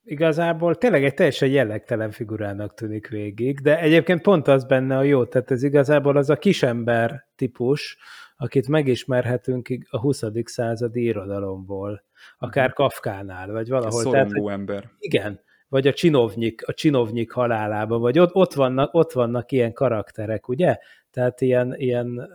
[0.03, 5.25] igazából tényleg egy teljesen jellegtelen figurának tűnik végig, de egyébként pont az benne a jó,
[5.25, 7.97] tehát ez igazából az a kisember típus,
[8.41, 10.23] akit megismerhetünk a 20.
[10.43, 12.03] századi irodalomból,
[12.37, 12.75] akár mhm.
[12.75, 14.07] Kafkánál, vagy valahol.
[14.07, 14.89] A tehát, ember.
[14.99, 20.47] Igen, vagy a csinovnyik, a csinovnyik halálában, vagy ott, ott, vannak, ott vannak ilyen karakterek,
[20.47, 20.77] ugye?
[21.11, 22.29] Tehát ilyen, ilyen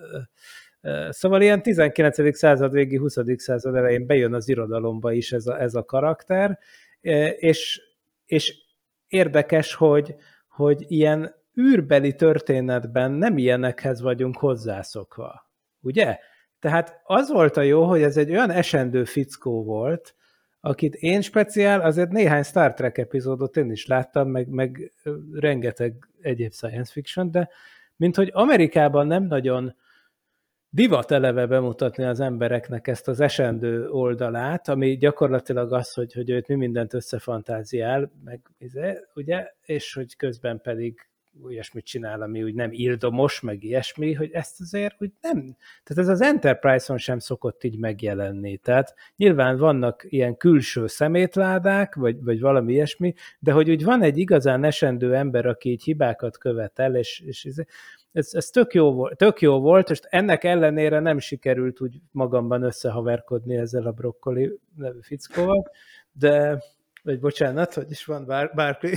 [1.08, 2.36] Szóval ilyen 19.
[2.36, 3.16] század végi, 20.
[3.36, 6.58] század elején bejön az irodalomba is ez a, ez a karakter,
[7.36, 7.80] és,
[8.26, 8.54] és
[9.08, 10.14] érdekes, hogy,
[10.48, 15.45] hogy ilyen űrbeli történetben nem ilyenekhez vagyunk hozzászokva.
[15.86, 16.18] Ugye?
[16.58, 20.14] Tehát az volt a jó, hogy ez egy olyan esendő fickó volt,
[20.60, 24.92] akit én speciál, azért néhány Star Trek epizódot én is láttam, meg, meg
[25.32, 27.48] rengeteg egyéb science fiction, de
[27.96, 29.74] mint hogy Amerikában nem nagyon
[30.68, 36.48] divat eleve bemutatni az embereknek ezt az esendő oldalát, ami gyakorlatilag az, hogy, hogy őt
[36.48, 41.08] mi mindent összefantáziál, meg izé, ugye, és hogy közben pedig
[41.44, 46.08] olyasmit csinál, ami úgy nem írdomos, meg ilyesmi, hogy ezt azért úgy nem, tehát ez
[46.08, 48.56] az Enterprise-on sem szokott így megjelenni.
[48.56, 54.18] Tehát nyilván vannak ilyen külső szemétládák, vagy, vagy valami ilyesmi, de hogy úgy van egy
[54.18, 57.48] igazán esendő ember, aki így hibákat követel, és, és
[58.12, 62.62] ez, ez tök, jó volt, tök jó volt, és ennek ellenére nem sikerült úgy magamban
[62.62, 65.70] összehaverkodni ezzel a brokkoli nevű fickóval,
[66.12, 66.62] de,
[67.02, 68.90] vagy bocsánat, hogy is van bár, bárki,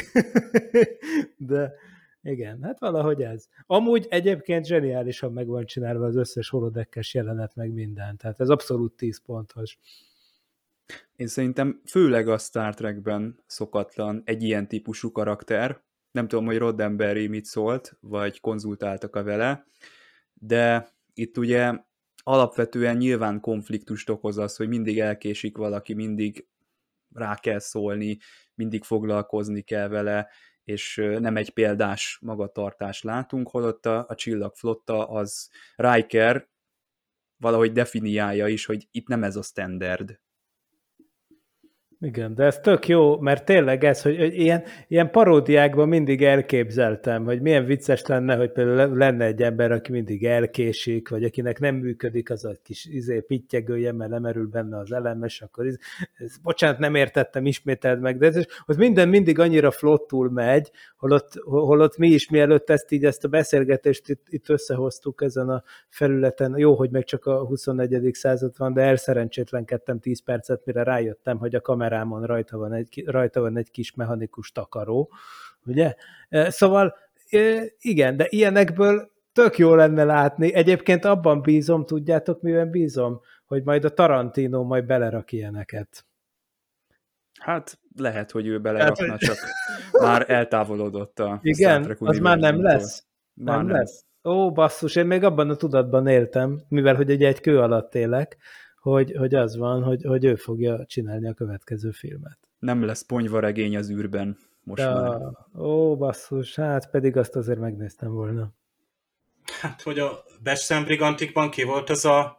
[1.38, 1.74] de
[2.22, 3.48] igen, hát valahogy ez.
[3.66, 8.94] Amúgy egyébként zseniálisan meg van csinálva az összes holodekkes jelenet, meg minden, tehát ez abszolút
[8.94, 9.78] 10 pontos.
[11.16, 17.28] Én szerintem főleg a Star Trekben szokatlan egy ilyen típusú karakter, nem tudom, hogy Roddenberry
[17.28, 19.66] mit szólt, vagy konzultáltak a vele,
[20.34, 21.74] de itt ugye
[22.24, 26.48] alapvetően nyilván konfliktust okoz az, hogy mindig elkésik valaki, mindig
[27.14, 28.18] rá kell szólni,
[28.56, 30.30] mindig foglalkozni kell vele,
[30.70, 36.50] és nem egy példás magatartást látunk, holott a, a csillagflotta az Riker
[37.38, 40.20] valahogy definiálja is, hogy itt nem ez a standard.
[42.02, 47.42] Igen, de ez tök jó, mert tényleg ez, hogy, ilyen, ilyen paródiákban mindig elképzeltem, hogy
[47.42, 52.30] milyen vicces lenne, hogy például lenne egy ember, aki mindig elkésik, vagy akinek nem működik
[52.30, 55.76] az a kis izé, pittyegője, mert lemerül benne az elem, és akkor ez,
[56.14, 61.34] ez, bocsánat, nem értettem, ismételd meg, de ez, hogy minden mindig annyira flottul megy, holott,
[61.44, 66.58] holott mi is mielőtt ezt így, ezt a beszélgetést itt, itt összehoztuk ezen a felületen,
[66.58, 68.10] jó, hogy meg csak a 21.
[68.14, 73.04] század van, de elszerencsétlenkedtem 10 percet, mire rájöttem, hogy a kamera kamerámon rajta van egy,
[73.06, 75.12] rajta van egy kis mechanikus takaró,
[75.66, 75.96] ugye?
[76.30, 76.96] Szóval
[77.80, 80.54] igen, de ilyenekből tök jó lenne látni.
[80.54, 83.20] Egyébként abban bízom, tudjátok, miben bízom?
[83.46, 86.06] Hogy majd a Tarantino majd belerak ilyeneket.
[87.40, 89.38] Hát lehet, hogy ő belerakna, hát, csak
[89.92, 93.06] már eltávolodott a Igen, az már nem lesz.
[93.34, 94.06] Már nem, nem lesz.
[94.24, 98.38] Ó, basszus, én még abban a tudatban éltem, mivel hogy egy, egy kő alatt élek,
[98.82, 102.38] hogy, hogy az van, hogy, hogy ő fogja csinálni a következő filmet.
[102.60, 105.22] Nem lesz ponyvaregény az űrben most De, már.
[105.58, 108.54] Ó, basszus, hát pedig azt azért megnéztem volna.
[109.62, 112.38] Hát, hogy a Best Brigantikban ki volt az a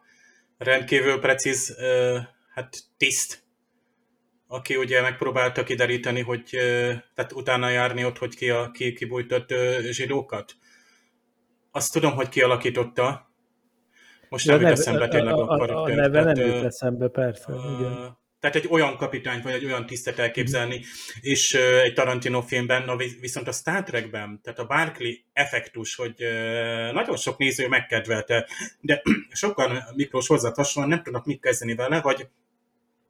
[0.58, 1.76] rendkívül precíz
[2.54, 3.42] hát tiszt,
[4.46, 6.42] aki ugye megpróbálta kideríteni, hogy
[7.14, 9.54] tehát utána járni ott, hogy ki, a, ki kibújtott
[9.90, 10.54] zsidókat.
[11.70, 13.29] Azt tudom, hogy kialakította,
[14.30, 15.98] most nem jut eszembe tényleg a, a karakter.
[15.98, 17.52] A neve tehát, nem jut eszembe, persze.
[17.52, 18.18] Uh, igen.
[18.40, 20.80] Tehát egy olyan kapitányt, vagy egy olyan tisztet elképzelni, mm.
[21.20, 26.14] és uh, egy Tarantino filmben, na, viszont a Star Trekben, tehát a Barkley effektus, hogy
[26.24, 28.48] uh, nagyon sok néző megkedvelte,
[28.80, 32.28] de sokan Miklós hozzá hasonlóan nem tudnak mit kezdeni vele, vagy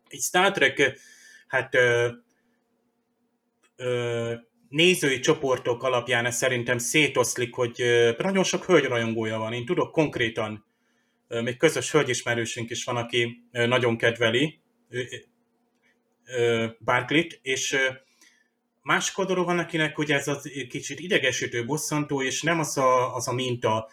[0.08, 0.98] egy Star Trek,
[1.46, 2.12] hát uh,
[3.78, 4.32] uh,
[4.68, 7.84] nézői csoportok alapján ez szerintem szétoszlik, hogy
[8.18, 9.52] nagyon sok hölgyrajongója van.
[9.52, 10.68] Én tudok konkrétan
[11.42, 14.60] még közös hölgyismerősünk is van, aki nagyon kedveli
[16.84, 17.76] Barclit, és
[18.82, 23.28] másik oldalról van, akinek ugye ez az kicsit idegesítő, bosszantó, és nem az a, az
[23.28, 23.88] a minta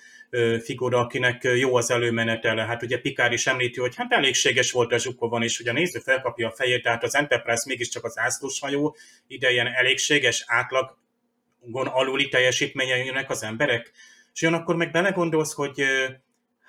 [0.63, 2.65] figura, akinek jó az előmenetele.
[2.65, 5.99] Hát ugye Pikár is említi, hogy hát elégséges volt a Zsukovon, és ugye a néző
[5.99, 8.95] felkapja a fejét, tehát az Enterprise mégiscsak az ászlós hajó,
[9.27, 13.91] ide ilyen elégséges, átlagon aluli teljesítménye jönnek az emberek,
[14.33, 15.83] és jön akkor meg belegondolsz, hogy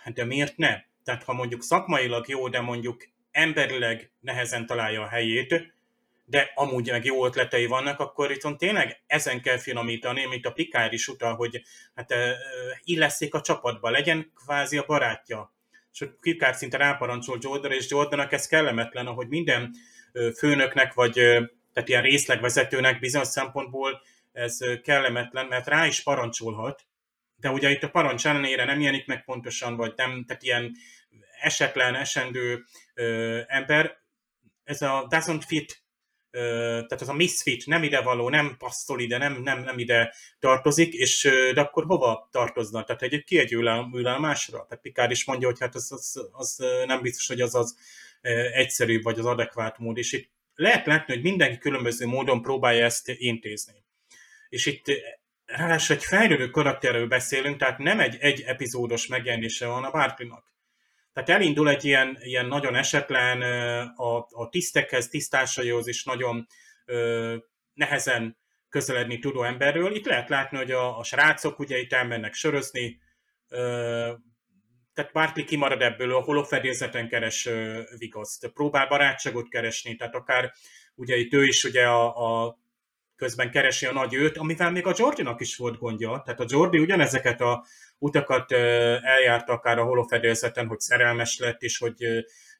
[0.09, 0.81] Hát de miért ne?
[1.05, 5.75] Tehát ha mondjuk szakmailag jó, de mondjuk emberileg nehezen találja a helyét,
[6.25, 10.92] de amúgy meg jó ötletei vannak, akkor itt tényleg ezen kell finomítani, mint a Pikár
[10.92, 11.62] is utal, hogy
[11.94, 12.14] hát
[12.85, 15.53] illeszik a csapatba, legyen kvázi a barátja.
[15.92, 19.75] És Pikár szinte ráparancsol Jordan, és Jordannak ez kellemetlen, ahogy minden
[20.37, 21.12] főnöknek, vagy
[21.73, 24.01] tehát ilyen részlegvezetőnek bizonyos szempontból
[24.33, 26.87] ez kellemetlen, mert rá is parancsolhat,
[27.40, 30.72] de ugye itt a parancs ellenére nem jelenik meg pontosan, vagy nem, tehát ilyen
[31.40, 33.98] esetlen, esendő ö, ember,
[34.64, 35.83] ez a doesn't fit,
[36.31, 36.40] ö,
[36.72, 40.92] tehát az a misfit, nem ide való, nem passzol ide, nem, nem, nem ide tartozik,
[40.92, 42.85] és ö, de akkor hova tartozna?
[42.85, 44.66] Tehát egy kiegyül a másra.
[44.66, 47.77] Tehát Pikár is mondja, hogy hát az, az, az nem biztos, hogy az az
[48.53, 53.09] egyszerűbb, vagy az adekvát mód, és itt lehet látni, hogy mindenki különböző módon próbálja ezt
[53.09, 53.85] intézni.
[54.48, 54.85] És itt
[55.48, 60.44] ráadásul egy fejlődő karakterről beszélünk, tehát nem egy egy epizódos megjelenése van a Barkley-nak.
[61.12, 63.42] Tehát elindul egy ilyen, ilyen nagyon esetlen,
[63.96, 66.46] a, a tisztekhez, tisztásaihoz is nagyon
[66.84, 67.37] ö,
[67.72, 69.94] nehezen közeledni tudó emberről.
[69.94, 73.00] Itt lehet látni, hogy a, a srácok ugye itt elmennek sörözni,
[73.48, 74.12] ö,
[74.94, 80.52] tehát Barkley kimarad ebből, a holofedélzeten keres ö, vigaszt, próbál barátságot keresni, tehát akár
[80.94, 82.58] ugye itt ő is ugye a, a
[83.18, 86.22] közben keresi a nagy őt, amivel még a Jordinak is volt gondja.
[86.24, 87.64] Tehát a Jordi ugyanezeket a
[87.98, 88.52] utakat
[89.02, 91.94] eljárta akár a holofedélzeten, hogy szerelmes lett, és hogy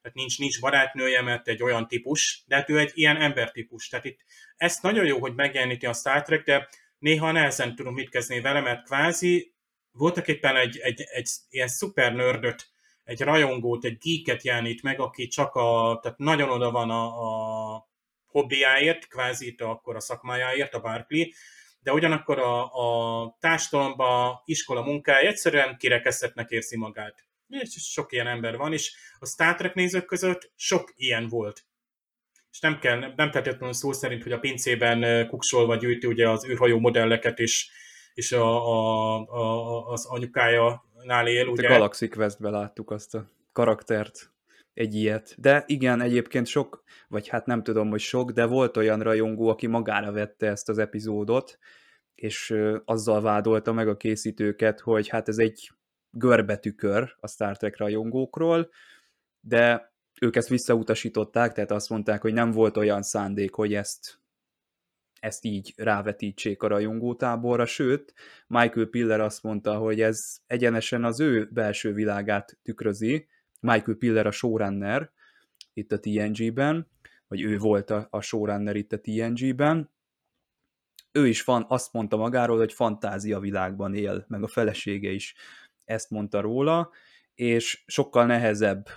[0.03, 3.89] tehát nincs, nincs barátnője, mert egy olyan típus, de hát ő egy ilyen embertípus.
[3.89, 4.21] Tehát itt
[4.57, 6.69] ezt nagyon jó, hogy megjeleníti a Star Trek, de
[6.99, 9.55] néha nehezen tudom mit kezdeni vele, mert kvázi
[9.93, 12.69] voltak éppen egy, egy, egy ilyen szuper nördöt,
[13.05, 17.68] egy rajongót, egy geeket jelenít meg, aki csak a, tehát nagyon oda van a, a
[18.29, 21.25] hobbiáért, kvázi itt akkor a szakmájáért, a Barkley,
[21.81, 27.27] de ugyanakkor a, a társadalomba, iskola munkája egyszerűen kirekesztettnek érzi magát.
[27.49, 31.67] És sok ilyen ember van, és a Star Trek nézők között sok ilyen volt.
[32.51, 36.79] És nem kell, nem feltétlenül szó szerint, hogy a pincében kuksolva gyűjti ugye az űrhajó
[36.79, 37.71] modelleket, és,
[38.15, 41.47] és a, a, a, az anyukája nál él.
[41.47, 41.69] Ugye.
[41.69, 44.33] A Galaxy Quest-be láttuk azt a karaktert
[44.79, 45.35] egy ilyet.
[45.39, 49.67] De igen, egyébként sok, vagy hát nem tudom, hogy sok, de volt olyan rajongó, aki
[49.67, 51.59] magára vette ezt az epizódot,
[52.15, 55.71] és azzal vádolta meg a készítőket, hogy hát ez egy
[56.11, 58.71] görbetükör a Star Trek rajongókról,
[59.41, 64.21] de ők ezt visszautasították, tehát azt mondták, hogy nem volt olyan szándék, hogy ezt,
[65.21, 68.15] ezt így rávetítsék a rajongótáborra, sőt,
[68.47, 73.29] Michael Piller azt mondta, hogy ez egyenesen az ő belső világát tükrözi,
[73.61, 75.13] Michael Piller a showrunner
[75.73, 76.89] itt a TNG-ben,
[77.29, 79.91] vagy ő volt a, a showrunner itt a TNG-ben,
[81.13, 85.35] ő is van, azt mondta magáról, hogy fantázia világban él, meg a felesége is
[85.85, 86.91] ezt mondta róla,
[87.35, 88.89] és sokkal nehezebb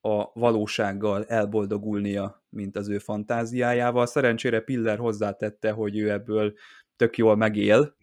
[0.00, 4.06] a valósággal elboldogulnia, mint az ő fantáziájával.
[4.06, 6.54] Szerencsére Piller hozzátette, hogy ő ebből
[6.96, 7.96] tök jól megél,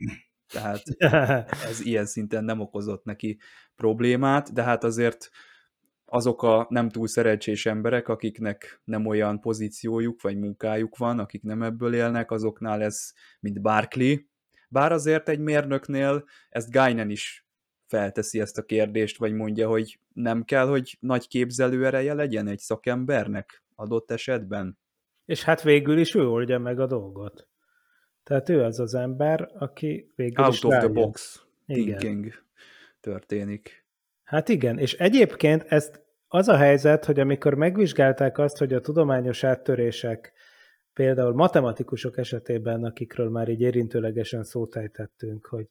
[0.53, 0.83] tehát
[1.69, 3.39] ez ilyen szinten nem okozott neki
[3.75, 5.29] problémát, de hát azért
[6.09, 11.61] azok a nem túl szerencsés emberek, akiknek nem olyan pozíciójuk vagy munkájuk van, akik nem
[11.61, 14.15] ebből élnek, azoknál ez, mint Barkley.
[14.69, 17.47] Bár azért egy mérnöknél ezt Guinan is
[17.85, 23.63] felteszi ezt a kérdést, vagy mondja, hogy nem kell, hogy nagy képzelőereje legyen egy szakembernek
[23.75, 24.77] adott esetben.
[25.25, 27.47] És hát végül is ő oldja meg a dolgot.
[28.23, 30.91] Tehát ő az az ember, aki végül Out is of rájön.
[30.91, 31.97] the box Igen.
[31.97, 32.33] thinking
[32.99, 33.86] történik.
[34.27, 39.43] Hát igen, és egyébként ezt az a helyzet, hogy amikor megvizsgálták azt, hogy a tudományos
[39.43, 40.33] áttörések
[40.93, 45.69] például matematikusok esetében, akikről már így érintőlegesen szót ejtettünk, hogy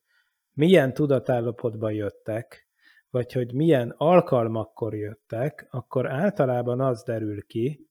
[0.53, 2.69] milyen tudatállapotban jöttek,
[3.11, 7.89] vagy hogy milyen alkalmakkor jöttek, akkor általában az derül ki,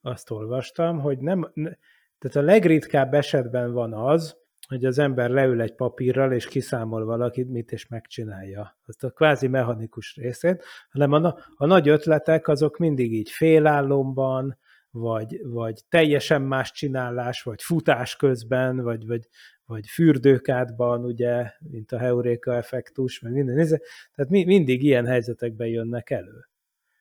[0.00, 1.76] azt olvastam, hogy nem, ne-
[2.18, 4.36] tehát a legritkább esetben van az,
[4.70, 8.78] hogy az ember leül egy papírral, és kiszámol valakit, mit és megcsinálja.
[8.86, 14.58] Azt a kvázi mechanikus részét, hanem a, a nagy ötletek azok mindig így félállomban,
[14.90, 19.28] vagy, vagy teljesen más csinálás, vagy futás közben, vagy, vagy,
[19.64, 23.66] vagy fürdőkádban, ugye, mint a heuréka effektus, meg minden.
[24.14, 26.48] Tehát mi, mindig ilyen helyzetekben jönnek elő.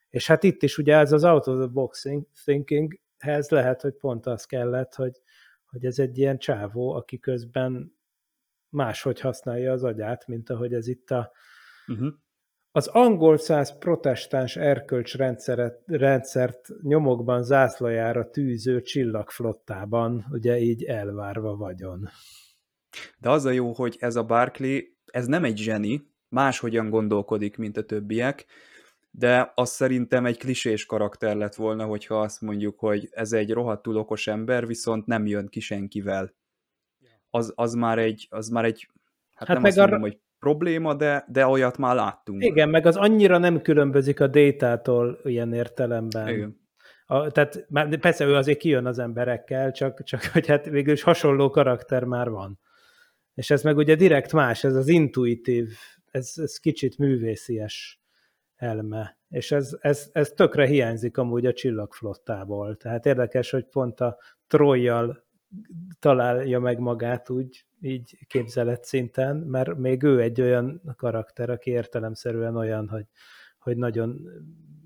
[0.10, 2.06] És hát itt is ugye ez az out of the box
[2.44, 5.22] thinkinghez lehet, hogy pont az kellett, hogy,
[5.70, 7.98] hogy ez egy ilyen csávó, aki közben
[8.70, 11.32] máshogy használja az agyát, mint ahogy ez itt a,
[11.88, 12.14] Uh-huh.
[12.72, 22.10] az angol száz protestáns erkölcs rendszeret, rendszert nyomokban zászlajára tűző csillagflottában, ugye így elvárva vagyon.
[23.20, 27.78] De az a jó, hogy ez a Barkley, ez nem egy zseni, máshogyan gondolkodik, mint
[27.78, 28.46] a többiek,
[29.12, 33.98] de az szerintem egy klisés karakter lett volna, hogyha azt mondjuk, hogy ez egy rohadtul
[33.98, 36.34] okos ember, viszont nem jön ki senkivel.
[37.30, 38.90] Az, az már egy, az már egy
[39.34, 42.44] hát, Hát nem meg azt mondom, arra- hogy probléma, de, de olyat már láttunk.
[42.44, 46.28] Igen, meg az annyira nem különbözik a détától ilyen értelemben.
[46.28, 46.60] Igen.
[47.06, 47.66] A, tehát
[48.00, 52.30] persze ő azért kijön az emberekkel, csak, csak hogy hát végül is hasonló karakter már
[52.30, 52.60] van.
[53.34, 55.70] És ez meg ugye direkt más, ez az intuitív,
[56.12, 57.99] ez, ez kicsit művészies
[58.60, 59.18] elme.
[59.30, 62.76] És ez, ez, ez tökre hiányzik amúgy a csillagflottából.
[62.76, 65.28] Tehát érdekes, hogy pont a Trojjal
[66.00, 72.56] találja meg magát úgy, így képzelet szinten, mert még ő egy olyan karakter, aki értelemszerűen
[72.56, 73.06] olyan, hogy,
[73.60, 74.30] hogy nagyon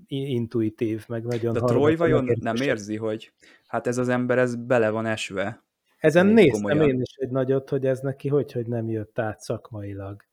[0.06, 1.52] intuitív, meg nagyon...
[1.52, 3.32] De Troy vajon nem érzi, hogy
[3.66, 5.64] hát ez az ember, ez bele van esve?
[5.98, 6.88] Ezen néztem komolyan.
[6.88, 10.24] én is egy nagyot, hogy ez neki hogy, hogy nem jött át szakmailag.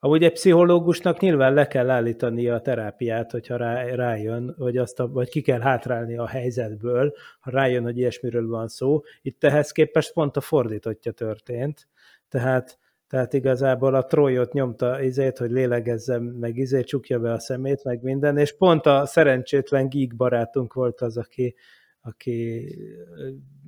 [0.00, 5.08] Amúgy egy pszichológusnak nyilván le kell állítani a terápiát, hogyha rá, rájön, vagy, azt a,
[5.08, 9.02] vagy ki kell hátrálni a helyzetből, ha rájön, hogy ilyesmiről van szó.
[9.22, 11.88] Itt ehhez képest pont a fordítottja történt.
[12.28, 12.78] Tehát,
[13.08, 18.02] tehát igazából a Trojot nyomta izét, hogy lélegezzem, meg izét, csukja be a szemét, meg
[18.02, 21.54] minden, és pont a szerencsétlen geek barátunk volt az, aki,
[22.00, 22.68] aki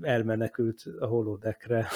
[0.01, 1.87] elmenekült a holodekre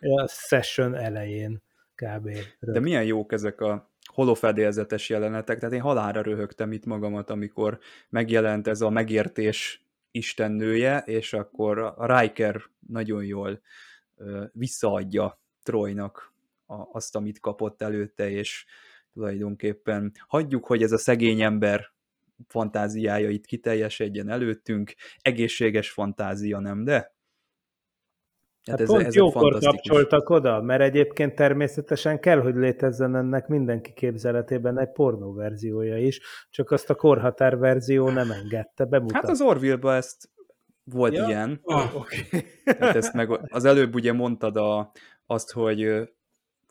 [0.16, 1.62] a session elején
[1.94, 2.30] kb.
[2.60, 7.78] De milyen jók ezek a holofedélzetes jelenetek, tehát én halára röhögtem itt magamat, amikor
[8.08, 13.60] megjelent ez a megértés istennője, és akkor a Riker nagyon jól
[14.52, 16.32] visszaadja Trojnak
[16.92, 18.64] azt, amit kapott előtte, és
[19.12, 21.92] tulajdonképpen hagyjuk, hogy ez a szegény ember
[22.48, 27.14] fantáziája itt kiteljesedjen előttünk, egészséges fantázia, nem de?
[28.64, 33.46] Hát, hát ez, pont ez jókor kapcsoltak oda, mert egyébként természetesen kell, hogy létezzen ennek
[33.46, 39.20] mindenki képzeletében egy pornó verziója is, csak azt a korhatár verzió nem engedte bemutatni.
[39.20, 40.30] Hát az Orville-ba ezt
[40.84, 41.26] volt ja?
[41.26, 41.60] ilyen.
[41.62, 42.44] Ah, okay.
[42.64, 44.92] Tehát ezt meg az előbb ugye mondtad a,
[45.26, 46.08] azt, hogy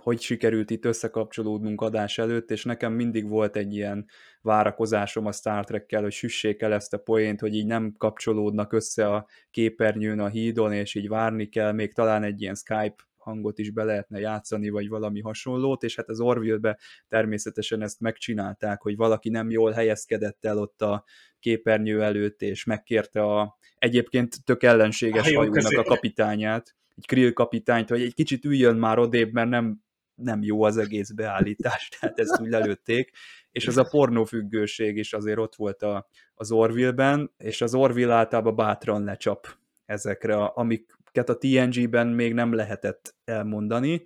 [0.01, 4.05] hogy sikerült itt összekapcsolódnunk adás előtt, és nekem mindig volt egy ilyen
[4.41, 9.07] várakozásom a Star Trek-kel, hogy süssék el ezt a poént, hogy így nem kapcsolódnak össze
[9.07, 13.71] a képernyőn a hídon, és így várni kell, még talán egy ilyen Skype hangot is
[13.71, 19.29] be lehetne játszani, vagy valami hasonlót, és hát az Orville-be természetesen ezt megcsinálták, hogy valaki
[19.29, 21.03] nem jól helyezkedett el ott a
[21.39, 28.01] képernyő előtt, és megkérte a egyébként tök ellenséges hajónak a kapitányát, egy Krill kapitányt, hogy
[28.01, 29.81] egy kicsit üljön már odébb, mert nem
[30.23, 33.11] nem jó az egész beállítás, tehát ezt úgy lelőtték,
[33.51, 38.55] és az a pornófüggőség is azért ott volt a, az Orville-ben, és az Orville általában
[38.55, 39.47] bátran lecsap
[39.85, 44.03] ezekre, amiket a TNG-ben még nem lehetett elmondani,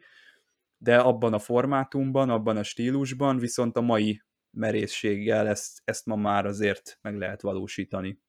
[0.77, 6.45] de abban a formátumban, abban a stílusban viszont a mai merészséggel ezt, ezt ma már
[6.45, 8.19] azért meg lehet valósítani.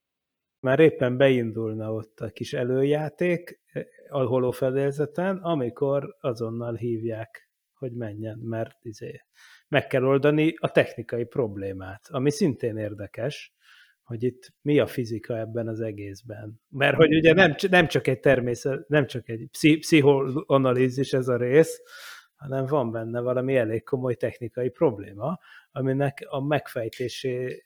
[0.61, 3.61] Már éppen beindulna ott a kis előjáték
[4.09, 7.46] a holófedélzeten, amikor azonnal hívják
[7.79, 9.21] hogy menjen, mert izé,
[9.69, 13.55] meg kell oldani a technikai problémát, ami szintén érdekes,
[14.03, 16.61] hogy itt mi a fizika ebben az egészben.
[16.69, 19.49] Mert hogy ugye nem, nem csak egy természet, nem csak egy
[19.81, 21.83] pszichoanalízis ez a rész,
[22.37, 25.39] hanem van benne valami elég komoly technikai probléma,
[25.71, 27.63] aminek a megfejtéséhez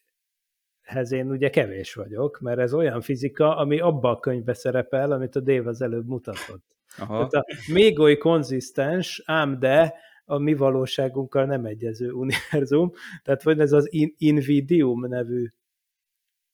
[1.10, 5.40] én ugye kevés vagyok, mert ez olyan fizika, ami abba a könyvbe szerepel, amit a
[5.40, 6.79] Dave az előbb mutatott.
[6.98, 7.26] Aha.
[7.26, 12.90] Tehát a még oly konzisztens, ám de a mi valóságunkkal nem egyező univerzum.
[13.22, 15.46] Tehát van ez az in- Invidium nevű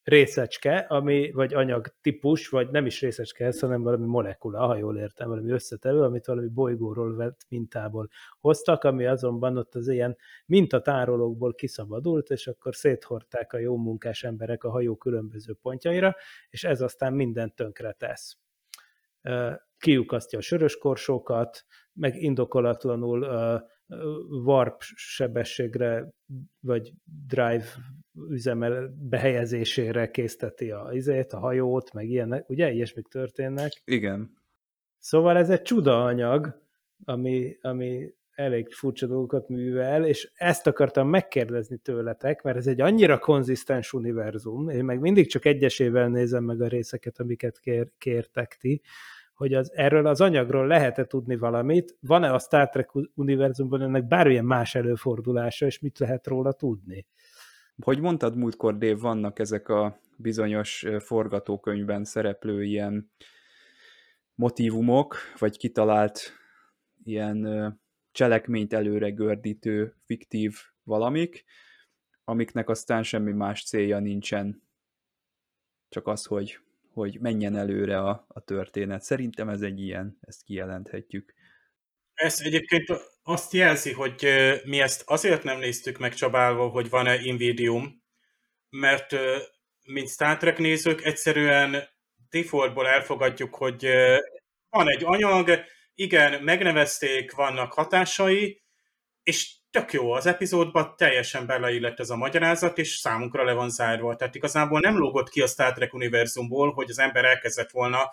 [0.02, 5.28] részecske, ami, vagy anyagtípus, vagy nem is részecske ez, hanem valami molekula, ha jól értem,
[5.28, 8.08] valami összetevő, amit valami bolygóról vett mintából
[8.40, 10.16] hoztak, ami azonban ott az ilyen
[10.46, 16.16] mintatárolókból kiszabadult, és akkor széthordták a jó munkás emberek a hajó különböző pontjaira,
[16.48, 18.36] és ez aztán mindent tönkre tesz
[19.78, 23.60] kiukasztja a sörös korsókat, meg indokolatlanul uh,
[24.44, 26.08] warp sebességre,
[26.60, 26.92] vagy
[27.26, 27.64] drive
[28.30, 32.70] üzemel behelyezésére készteti a izét, a hajót, meg ilyenek, ugye?
[32.70, 33.72] Ilyesmik történnek.
[33.84, 34.30] Igen.
[34.98, 36.62] Szóval ez egy csuda anyag,
[37.04, 43.18] ami, ami elég furcsa dolgokat művel, és ezt akartam megkérdezni tőletek, mert ez egy annyira
[43.18, 48.82] konzisztens univerzum, én meg mindig csak egyesével nézem meg a részeket, amiket kér, kértek ti,
[49.36, 54.44] hogy az, erről az anyagról lehet-e tudni valamit, van-e a Star Trek univerzumban ennek bármilyen
[54.44, 57.06] más előfordulása, és mit lehet róla tudni?
[57.82, 63.10] Hogy mondtad múltkor, Dave, vannak ezek a bizonyos forgatókönyvben szereplő ilyen
[64.34, 66.20] motivumok, vagy kitalált
[67.02, 67.80] ilyen
[68.12, 71.44] cselekményt előre gördítő, fiktív valamik,
[72.24, 74.62] amiknek aztán semmi más célja nincsen,
[75.88, 76.58] csak az, hogy
[76.96, 79.02] hogy menjen előre a, a történet.
[79.02, 81.34] Szerintem ez egy ilyen, ezt kijelenthetjük.
[82.14, 82.86] Ez egyébként
[83.22, 84.26] azt jelzi, hogy
[84.64, 88.02] mi ezt azért nem néztük meg Csabával, hogy van-e Invidium,
[88.70, 89.16] mert
[89.84, 91.88] mint Star Trek nézők, egyszerűen
[92.30, 93.86] defaultból elfogadjuk, hogy
[94.70, 95.50] van egy anyag,
[95.94, 98.62] igen, megnevezték, vannak hatásai,
[99.22, 104.16] és tök jó, az epizódban teljesen beleillett ez a magyarázat, és számunkra le van zárva.
[104.16, 108.10] Tehát igazából nem lógott ki a Star Trek univerzumból, hogy az ember elkezdett volna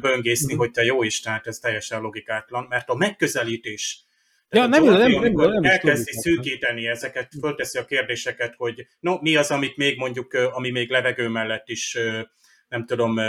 [0.00, 0.56] böngészni, mm.
[0.56, 4.02] hogy te jó is, tehát ez teljesen logikátlan, mert a megközelítés,
[4.48, 9.18] Ja, nem, Jordi, nem, nem, nem, nem elkezdi szűkíteni ezeket, fölteszi a kérdéseket, hogy no,
[9.20, 11.98] mi az, amit még mondjuk, ami még levegő mellett is
[12.68, 13.20] nem tudom,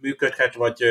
[0.00, 0.84] működhet, vagy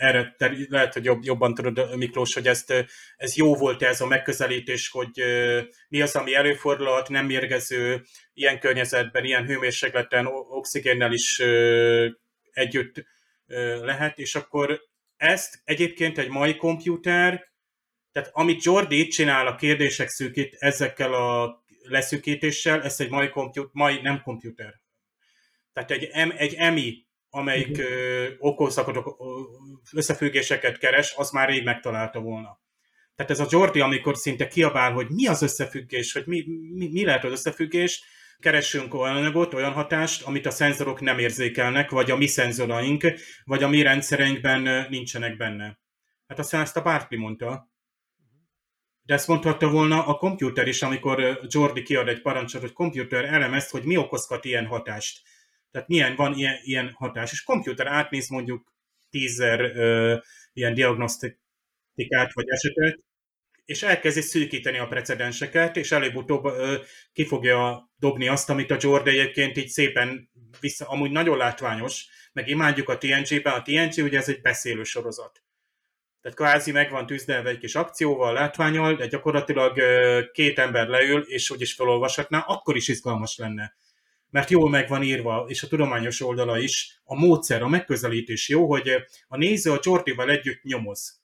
[0.00, 2.86] erre te lehet, hogy jobb, jobban tudod, Miklós, hogy ezt,
[3.16, 5.22] ez jó volt ez a megközelítés, hogy
[5.88, 11.42] mi az, ami előfordulhat, nem mérgező, ilyen környezetben, ilyen hőmérsékleten, oxigénnel is
[12.50, 13.04] együtt
[13.82, 14.80] lehet, és akkor
[15.16, 17.48] ezt egyébként egy mai komputer,
[18.12, 24.00] tehát amit Jordi csinál a kérdések szűkít ezekkel a leszűkítéssel, ez egy mai, komput, mai
[24.00, 24.80] nem komputer.
[25.72, 26.04] Tehát egy,
[26.36, 28.34] egy EMI amelyik uh-huh.
[28.38, 29.18] okozható
[29.92, 32.60] összefüggéseket keres, az már rég megtalálta volna.
[33.14, 37.04] Tehát ez a Jordi, amikor szinte kiabál, hogy mi az összefüggés, hogy mi, mi, mi
[37.04, 38.02] lehet az összefüggés,
[38.38, 43.04] keresünk olyan anyagot, olyan hatást, amit a szenzorok nem érzékelnek, vagy a mi szenzoraink,
[43.44, 45.78] vagy a mi rendszereinkben nincsenek benne.
[46.26, 47.70] Hát aztán ezt a Barkley mondta.
[49.02, 53.70] De ezt mondhatta volna a komputer is, amikor Jordi kiad egy parancsot, hogy komputer elemezt,
[53.70, 55.22] hogy mi okozhat ilyen hatást.
[55.70, 57.32] Tehát milyen van ilyen, ilyen hatás.
[57.32, 58.72] És komputer átnéz mondjuk
[59.10, 60.16] tízzer ö,
[60.52, 62.98] ilyen diagnosztikát vagy esetet,
[63.64, 66.76] és elkezdi szűkíteni a precedenseket, és előbb-utóbb ö,
[67.12, 72.48] ki fogja dobni azt, amit a Jordan egyébként így szépen vissza, amúgy nagyon látványos, meg
[72.48, 75.42] imádjuk a TNG-ben, a TNG ugye ez egy beszélő sorozat.
[76.20, 79.80] Tehát kvázi meg van tűzdelve egy kis akcióval, látványol, de gyakorlatilag
[80.32, 83.74] két ember leül, és úgyis felolvashatná, akkor is izgalmas lenne
[84.30, 88.68] mert jól meg van írva, és a tudományos oldala is, a módszer, a megközelítés jó,
[88.68, 88.90] hogy
[89.28, 91.20] a néző a Jordival együtt nyomoz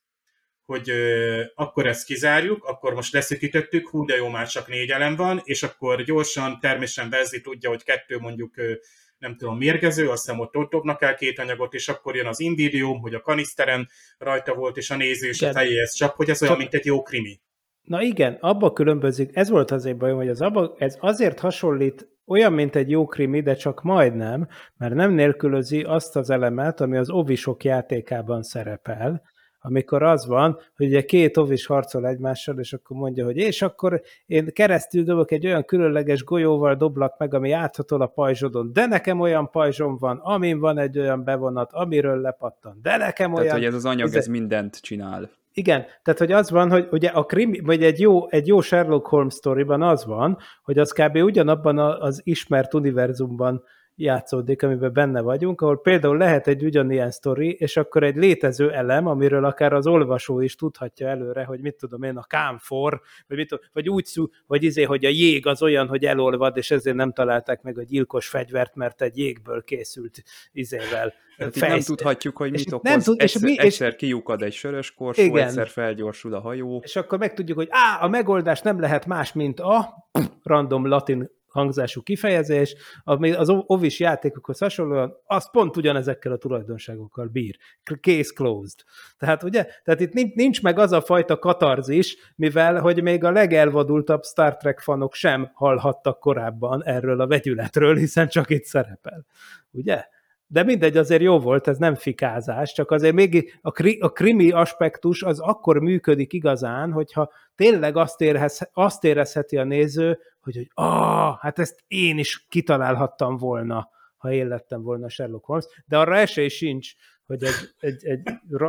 [0.67, 5.17] hogy ö, akkor ezt kizárjuk, akkor most leszűkítettük, hú, de jó, már csak négy elem
[5.17, 8.73] van, és akkor gyorsan, természetesen Vezzi tudja, hogy kettő mondjuk ö,
[9.19, 12.41] nem tudom, mérgező, azt hiszem ott, ott dobnak el két anyagot, és akkor jön az
[12.41, 13.89] invidium, hogy a kaniszteren
[14.19, 17.03] rajta volt, és a néző is a fejéhez csak, hogy ez olyan, mint egy jó
[17.03, 17.41] krimi.
[17.87, 22.53] Na igen, abba különbözik, ez volt azért bajom, hogy az abba, ez azért hasonlít olyan,
[22.53, 27.11] mint egy jó krimi, de csak majdnem, mert nem nélkülözi azt az elemet, ami az
[27.11, 29.23] ovisok játékában szerepel,
[29.61, 34.03] amikor az van, hogy ugye két ovis harcol egymással, és akkor mondja, hogy és akkor
[34.27, 39.21] én keresztül dobok egy olyan különleges golyóval doblak meg, ami áthatol a pajzsodon, de nekem
[39.21, 43.45] olyan pajzsom van, amin van egy olyan bevonat, amiről lepattan, de nekem olyan...
[43.47, 45.31] Tehát, hogy ez az anyag, ez, ez mindent csinál.
[45.59, 49.07] Igen, tehát hogy az van, hogy ugye a krimi, vagy egy jó, egy jó Sherlock
[49.07, 51.17] Holmes sztoriban az van, hogy az kb.
[51.17, 53.63] ugyanabban az ismert univerzumban
[53.97, 59.07] játszódik, amiben benne vagyunk, ahol például lehet egy ugyanilyen sztori, és akkor egy létező elem,
[59.07, 63.49] amiről akár az olvasó is tudhatja előre, hogy mit tudom én, a kámfor, vagy, mit
[63.49, 66.97] tudom, vagy úgy szú, vagy izé, hogy a jég az olyan, hogy elolvad, és ezért
[66.97, 70.23] nem találták meg a gyilkos fegyvert, mert egy jégből készült
[70.53, 71.13] izével.
[71.39, 72.91] Hát nem tudhatjuk, hogy mit okoz.
[72.91, 73.59] Nem tud, és egyszer, mi, és...
[73.59, 75.47] egyszer kiukad egy sörös korsó, igen.
[75.47, 76.81] egyszer felgyorsul a hajó.
[76.85, 79.95] És akkor megtudjuk, hogy á, a megoldás nem lehet más, mint a
[80.43, 87.57] random latin hangzású kifejezés, ami az ovis játékokhoz hasonlóan, az pont ugyanezekkel a tulajdonságokkal bír.
[88.01, 88.79] Case closed.
[89.19, 94.23] Tehát ugye, tehát itt nincs meg az a fajta katarzis, mivel, hogy még a legelvadultabb
[94.25, 99.27] Star Trek fanok sem hallhattak korábban erről a vegyületről, hiszen csak itt szerepel.
[99.71, 100.05] Ugye?
[100.49, 104.51] De mindegy, azért jó volt, ez nem fikázás, csak azért még a, kri, a krimi
[104.51, 110.71] aspektus az akkor működik igazán, hogyha tényleg azt, érhez, azt érezheti a néző, hogy, hogy
[110.75, 116.17] ah, hát ezt én is kitalálhattam volna, ha én lettem volna Sherlock Holmes, de arra
[116.17, 116.93] esély sincs,
[117.27, 118.23] hogy egy, egy, egy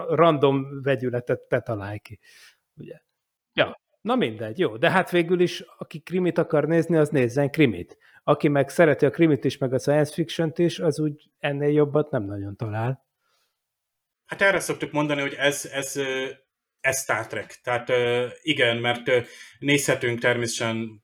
[0.07, 2.19] random vegyületet te találj ki.
[2.75, 2.99] Ugye?
[3.53, 4.77] Ja, na mindegy, jó.
[4.77, 7.97] De hát végül is, aki krimit akar nézni, az nézzen krimit.
[8.23, 12.11] Aki meg szereti a krimit is, meg a science fiction is, az úgy ennél jobbat
[12.11, 13.05] nem nagyon talál.
[14.25, 15.99] Hát erre szoktuk mondani, hogy ez, ez,
[16.79, 17.59] ez Star Trek.
[17.63, 17.91] Tehát
[18.41, 19.11] igen, mert
[19.59, 21.03] nézhetünk természetesen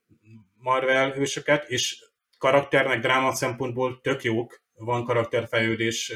[0.54, 6.14] Marvel hősöket, és karakternek, dráma szempontból tök jók, van karakterfejlődés,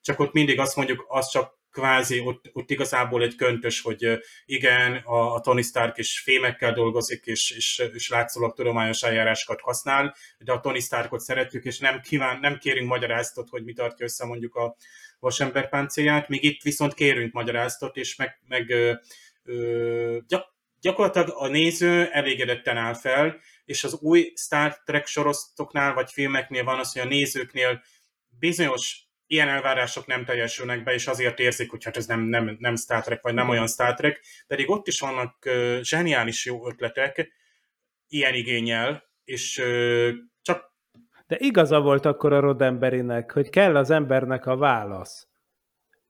[0.00, 4.96] csak ott mindig azt mondjuk, az csak kvázi ott, ott igazából egy köntös, hogy igen,
[4.96, 10.52] a, a Tony Stark is fémekkel dolgozik, és, és, és látszólag tudományos eljárásokat használ, de
[10.52, 14.54] a Tony Starkot szeretjük, és nem, kíván, nem kérünk magyaráztot, hogy mi tartja össze mondjuk
[14.54, 14.76] a
[15.20, 18.92] vasember páncélját, míg itt viszont kérünk magyaráztot, és meg, meg ö,
[19.44, 20.18] ö,
[20.80, 26.78] gyakorlatilag a néző elégedetten áll fel, és az új Star Trek sorozatoknál vagy filmeknél van
[26.78, 27.82] az, hogy a nézőknél
[28.38, 32.76] bizonyos ilyen elvárások nem teljesülnek be, és azért érzik, hogy hát ez nem, nem, nem
[32.76, 35.48] Star Trek, vagy nem olyan Star Trek, pedig ott is vannak
[35.80, 37.32] zseniális jó ötletek,
[38.08, 39.62] ilyen igényel, és
[40.42, 40.72] csak...
[41.26, 45.27] De igaza volt akkor a Rodemberinek, hogy kell az embernek a válasz.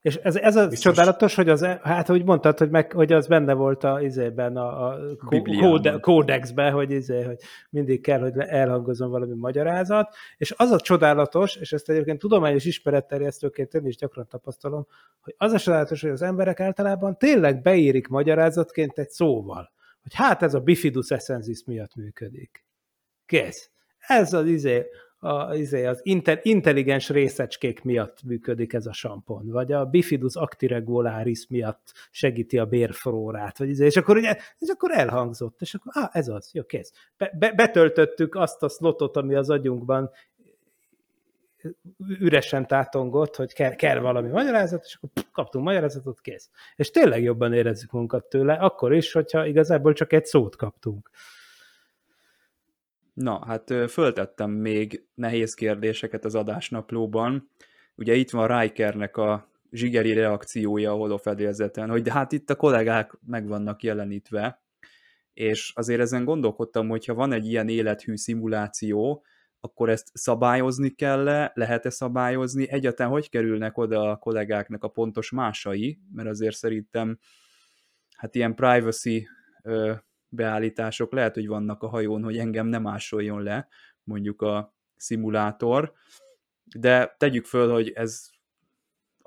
[0.00, 0.94] És ez, ez a Biztos.
[0.94, 4.88] csodálatos, hogy az, hát hogy mondtad, hogy, meg, hogy az benne volt a, izében, a,
[4.88, 4.98] a
[5.60, 7.38] kóde, kódexben, hogy, izé, hogy
[7.70, 13.74] mindig kell, hogy elhangozom valami magyarázat, és az a csodálatos, és ezt egyébként tudományos ismeretterjesztőként
[13.74, 14.86] én is gyakran tapasztalom,
[15.20, 19.72] hogy az a csodálatos, hogy az emberek általában tényleg beírik magyarázatként egy szóval,
[20.02, 22.64] hogy hát ez a bifidus essensis miatt működik.
[23.26, 23.70] Kész.
[23.98, 24.86] Ez az izé,
[25.18, 31.46] a, izé, az inter, intelligens részecskék miatt működik ez a sampon, vagy a bifidus actiregularis
[31.48, 36.08] miatt segíti a bérflórát, vagy izé, és akkor ugye, és akkor elhangzott, és akkor, ah,
[36.12, 36.92] ez az, jó, kész.
[37.16, 40.10] Be, be, betöltöttük azt a slotot, ami az agyunkban
[42.20, 46.50] üresen tátongott, hogy kell, kell valami magyarázat, és akkor kaptunk magyarázatot, kész.
[46.76, 51.10] És tényleg jobban érezzük munkat tőle, akkor is, hogyha igazából csak egy szót kaptunk.
[53.18, 57.50] Na, hát föltettem még nehéz kérdéseket az adásnaplóban.
[57.94, 63.18] Ugye itt van Rikernek a zsigeri reakciója a holofedélzeten, hogy de hát itt a kollégák
[63.26, 64.62] meg vannak jelenítve,
[65.32, 69.24] és azért ezen gondolkodtam, hogyha van egy ilyen élethű szimuláció,
[69.60, 75.30] akkor ezt szabályozni kell -e, lehet-e szabályozni, egyáltalán hogy kerülnek oda a kollégáknak a pontos
[75.30, 77.18] másai, mert azért szerintem
[78.16, 79.28] hát ilyen privacy
[80.28, 83.68] beállítások lehet, hogy vannak a hajón, hogy engem nem másoljon le,
[84.04, 85.92] mondjuk a szimulátor,
[86.76, 88.30] de tegyük föl, hogy ez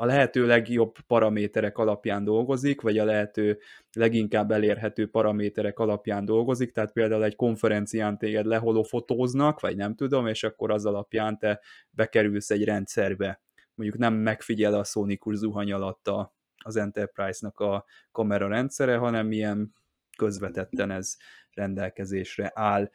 [0.02, 3.60] a lehető legjobb paraméterek alapján dolgozik, vagy a lehető
[3.93, 10.43] leginkább elérhető paraméterek alapján dolgozik, tehát például egy konferencián téged leholofotóznak, vagy nem tudom, és
[10.43, 13.41] akkor az alapján te bekerülsz egy rendszerbe.
[13.74, 19.74] Mondjuk nem megfigyel a szónikus zuhany alatt a, az Enterprise-nak a kamera rendszere, hanem ilyen
[20.22, 21.18] közvetetten ez
[21.54, 22.92] rendelkezésre áll.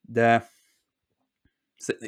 [0.00, 0.48] De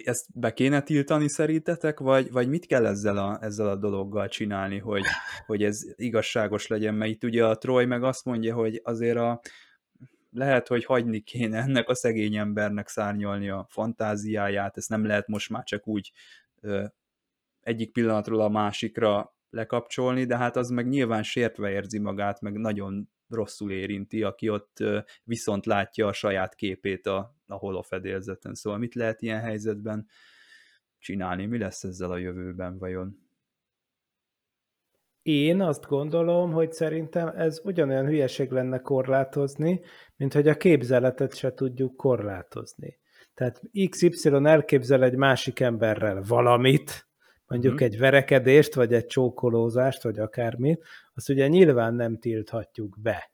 [0.04, 4.78] ezt be kéne tiltani szerintetek, vagy, vagy mit kell ezzel a, ezzel a dologgal csinálni,
[4.78, 5.02] hogy,
[5.46, 6.94] hogy ez igazságos legyen?
[6.94, 9.40] Mert itt ugye a Troy meg azt mondja, hogy azért a,
[10.30, 15.50] lehet, hogy hagyni kéne ennek a szegény embernek szárnyalni a fantáziáját, ezt nem lehet most
[15.50, 16.12] már csak úgy
[16.60, 16.84] ö,
[17.60, 23.08] egyik pillanatról a másikra lekapcsolni, de hát az meg nyilván sértve érzi magát, meg nagyon
[23.28, 24.76] rosszul érinti, aki ott
[25.24, 28.54] viszont látja a saját képét a, a holofedélzeten.
[28.54, 30.06] Szóval mit lehet ilyen helyzetben
[30.98, 31.46] csinálni?
[31.46, 33.26] Mi lesz ezzel a jövőben vajon?
[35.22, 39.80] Én azt gondolom, hogy szerintem ez ugyanolyan hülyeség lenne korlátozni,
[40.16, 42.98] mint hogy a képzeletet se tudjuk korlátozni.
[43.34, 47.07] Tehát XY elképzel egy másik emberrel valamit,
[47.48, 47.86] mondjuk hmm.
[47.86, 50.84] egy verekedést, vagy egy csókolózást, vagy akármit,
[51.14, 53.30] azt ugye nyilván nem tilthatjuk be.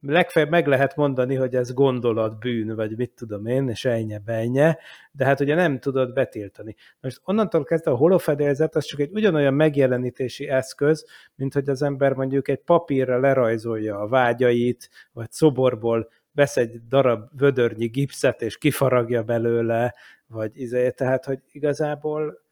[0.00, 4.76] Legfeljebb meg lehet mondani, hogy ez gondolatbűn, vagy mit tudom én, és ennyi benye,
[5.12, 6.74] de hát ugye nem tudod betiltani.
[7.00, 12.12] Most onnantól kezdve a holofedélzet az csak egy ugyanolyan megjelenítési eszköz, mint hogy az ember
[12.12, 19.22] mondjuk egy papírra lerajzolja a vágyait, vagy szoborból vesz egy darab vödörnyi gipszet, és kifaragja
[19.22, 19.94] belőle,
[20.26, 22.46] vagy izé, tehát, hogy igazából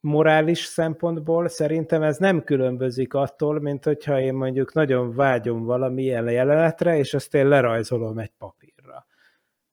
[0.00, 6.98] morális szempontból szerintem ez nem különbözik attól, mint hogyha én mondjuk nagyon vágyom valamilyen jelenetre,
[6.98, 9.06] és azt én lerajzolom egy papírra.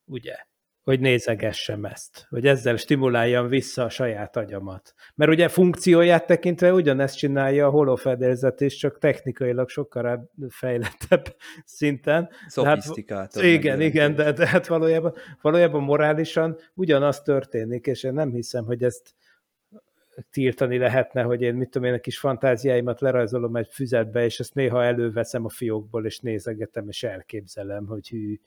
[0.05, 0.35] Ugye?
[0.83, 4.93] Hogy nézegessem ezt, hogy ezzel stimuláljam vissza a saját agyamat.
[5.15, 12.29] Mert ugye funkcióját tekintve ugyanezt csinálja a holofedélzet is, csak technikailag sokkal fejlettebb szinten.
[12.47, 13.43] Szofisztikáltabb.
[13.43, 18.65] Hát, igen, igen, de, de hát valójában, valójában morálisan ugyanaz történik, és én nem hiszem,
[18.65, 19.15] hogy ezt
[20.31, 24.53] tiltani lehetne, hogy én mit tudom én, a kis fantáziáimat lerajzolom egy füzetbe, és ezt
[24.53, 28.39] néha előveszem a fiókból, és nézegetem, és elképzelem, hogy hű,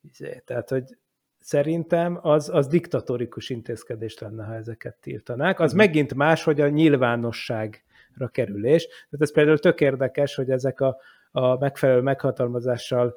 [0.00, 0.42] izé.
[0.44, 0.96] tehát, hogy
[1.38, 5.60] szerintem az, az diktatórikus intézkedés lenne, ha ezeket tiltanák.
[5.60, 5.76] Az mm.
[5.76, 8.86] megint más, hogy a nyilvánosságra kerülés.
[8.86, 10.96] Tehát ez például tök érdekes, hogy ezek a,
[11.30, 13.16] a megfelelő meghatalmazással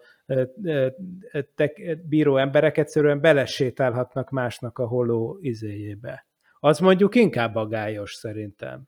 [1.55, 1.71] te,
[2.07, 6.25] bíró emberek egyszerűen belesétálhatnak másnak a holó izéjébe
[6.63, 8.83] az mondjuk inkább agályos szerintem.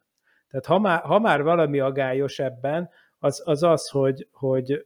[0.49, 4.85] Tehát ha már, ha már valami agályos ebben, az az, az hogy, hogy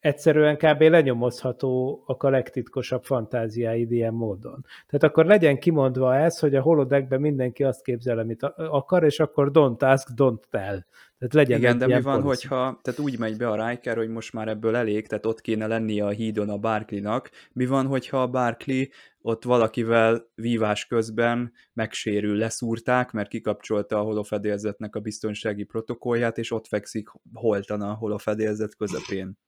[0.00, 0.80] egyszerűen kb.
[0.80, 4.64] lenyomozható a legtitkosabb fantáziáid ilyen módon.
[4.86, 9.50] Tehát akkor legyen kimondva ez, hogy a holodeckben mindenki azt képzel, amit akar, és akkor
[9.52, 10.84] don't ask, don't tell.
[11.18, 12.46] Tehát legyen Igen, de mi van, policy.
[12.48, 15.66] hogyha tehát úgy megy be a Riker, hogy most már ebből elég, tehát ott kéne
[15.66, 17.30] lennie a hídon a Barkley-nak.
[17.52, 18.84] Mi van, hogyha a Barkley
[19.22, 26.66] ott valakivel vívás közben megsérül, leszúrták, mert kikapcsolta a holofedélzetnek a biztonsági protokollját, és ott
[26.66, 29.38] fekszik holtan a holofedélzet közepén.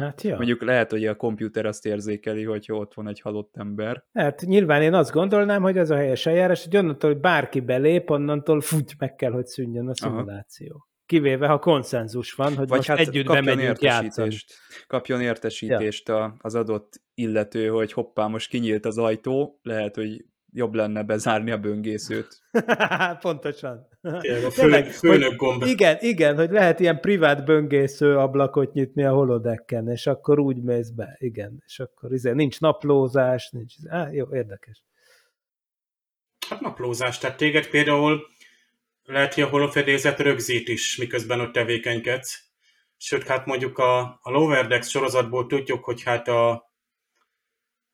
[0.00, 0.36] Hát ja.
[0.36, 4.04] Mondjuk lehet, hogy a komputer azt érzékeli, hogyha ott van egy halott ember.
[4.12, 8.10] Hát nyilván én azt gondolnám, hogy ez a helyes eljárás, hogy onnantól, hogy bárki belép,
[8.10, 10.74] onnantól fut meg kell, hogy szűnjön a szimuláció.
[10.74, 10.88] Aha.
[11.06, 14.36] Kivéve, ha konszenzus van, hogy Vagy most hát együtt bemegyünk játszani.
[14.86, 16.34] Kapjon értesítést ja.
[16.38, 21.58] az adott illető, hogy hoppá, most kinyílt az ajtó, lehet, hogy jobb lenne bezárni a
[21.58, 22.40] böngészőt.
[23.20, 23.88] Pontosan.
[24.20, 25.62] Tényleg a fő, főnök gomb.
[25.62, 30.88] Igen, igen, hogy lehet ilyen privát böngésző ablakot nyitni a holodecken, és akkor úgy mész
[30.88, 34.84] be, igen, és akkor izé, nincs naplózás, nincs, á, jó, érdekes.
[36.48, 38.20] Hát naplózás, tehát téged például
[39.04, 42.48] lehet, hogy a holofedézet rögzít is, miközben ott tevékenykedsz.
[42.96, 46.69] Sőt, hát mondjuk a, a Lower Decks sorozatból tudjuk, hogy hát a,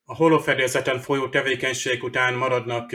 [0.09, 2.89] a holofedélzeten folyó tevékenység után maradnak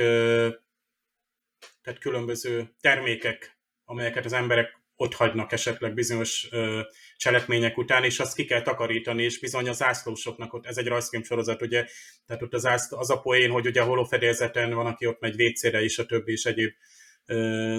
[1.82, 6.82] tehát különböző termékek, amelyeket az emberek ott hagynak esetleg bizonyos ö,
[7.18, 11.24] cselekmények után, és azt ki kell takarítani, és bizony az zászlósoknak ott, ez egy rajzfilm
[11.24, 11.86] sorozat, ugye,
[12.26, 15.84] tehát ott az, az a poén, hogy ugye a holofedélzeten van, aki ott megy vécére
[15.84, 16.74] is, a többi és egyéb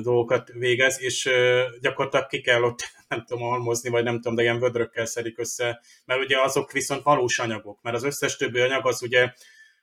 [0.01, 1.31] dolgokat végez, és
[1.81, 5.81] gyakorlatilag ki kell ott, nem tudom, almozni, vagy nem tudom, de ilyen vödrökkel szedik össze,
[6.05, 9.33] mert ugye azok viszont valós anyagok, mert az összes többi anyag az ugye,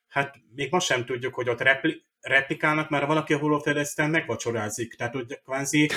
[0.07, 5.13] hát még ma sem tudjuk, hogy ott repli, replikálnak, mert valaki a holofedezten megvacsorázik, tehát
[5.13, 5.89] hogy kvázi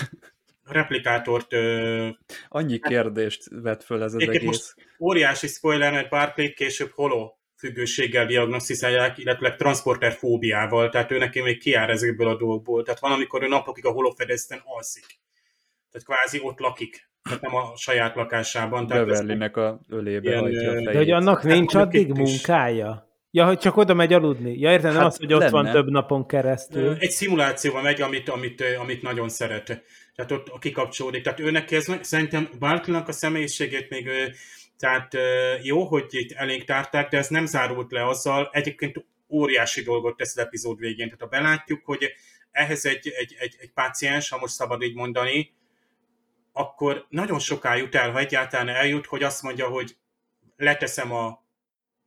[0.64, 1.52] replikátort...
[1.52, 2.08] Ö,
[2.48, 4.42] Annyi hát, kérdést vet föl ez az egész.
[4.42, 7.32] Most óriási spoiler, mert Barclay később holo
[7.62, 12.82] függőséggel diagnosztizálják, illetve transporter fóbiával, tehát ő neki még kiár ezekből a dolgokból.
[12.82, 15.06] Tehát van, amikor ő napokig a holofedezten alszik.
[15.90, 18.86] Tehát kvázi ott lakik, tehát nem a saját lakásában.
[18.86, 20.84] Beverlinek a ölébe ilyen, hagyja a fejét.
[20.86, 23.10] De hogy annak nincs hát, addig munkája?
[23.30, 24.58] Ja, hogy csak oda megy aludni.
[24.58, 25.50] Ja, értem, hát nem az, hogy ott lenne.
[25.50, 26.96] van több napon keresztül.
[26.98, 29.82] Egy szimulációban megy, amit, amit, amit nagyon szeret.
[30.14, 31.22] Tehát ott kikapcsolódik.
[31.22, 34.10] Tehát őnek ez, szerintem Barkley-nak a személyiségét még
[34.78, 35.16] tehát
[35.62, 38.50] jó, hogy itt elénk tárták, de ez nem zárult le azzal.
[38.52, 41.06] Egyébként óriási dolgot tesz az epizód végén.
[41.06, 42.12] Tehát ha belátjuk, hogy
[42.50, 45.54] ehhez egy, egy, egy, egy páciens, ha most szabad így mondani,
[46.52, 49.96] akkor nagyon soká jut el, ha egyáltalán eljut, hogy azt mondja, hogy
[50.56, 51.44] leteszem a,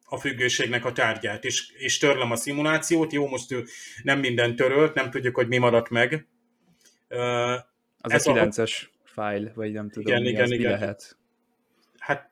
[0.05, 3.13] a függőségnek a tárgyát, és, és törlöm a szimulációt.
[3.13, 3.65] Jó, most ő
[4.03, 6.27] nem minden törölt, nem tudjuk, hogy mi maradt meg.
[8.05, 8.87] Az Ez a 9-es a...
[9.03, 10.57] file, vagy nem tudom, igen, mi igen, igen.
[10.57, 11.17] mi lehet.
[11.97, 12.29] Hát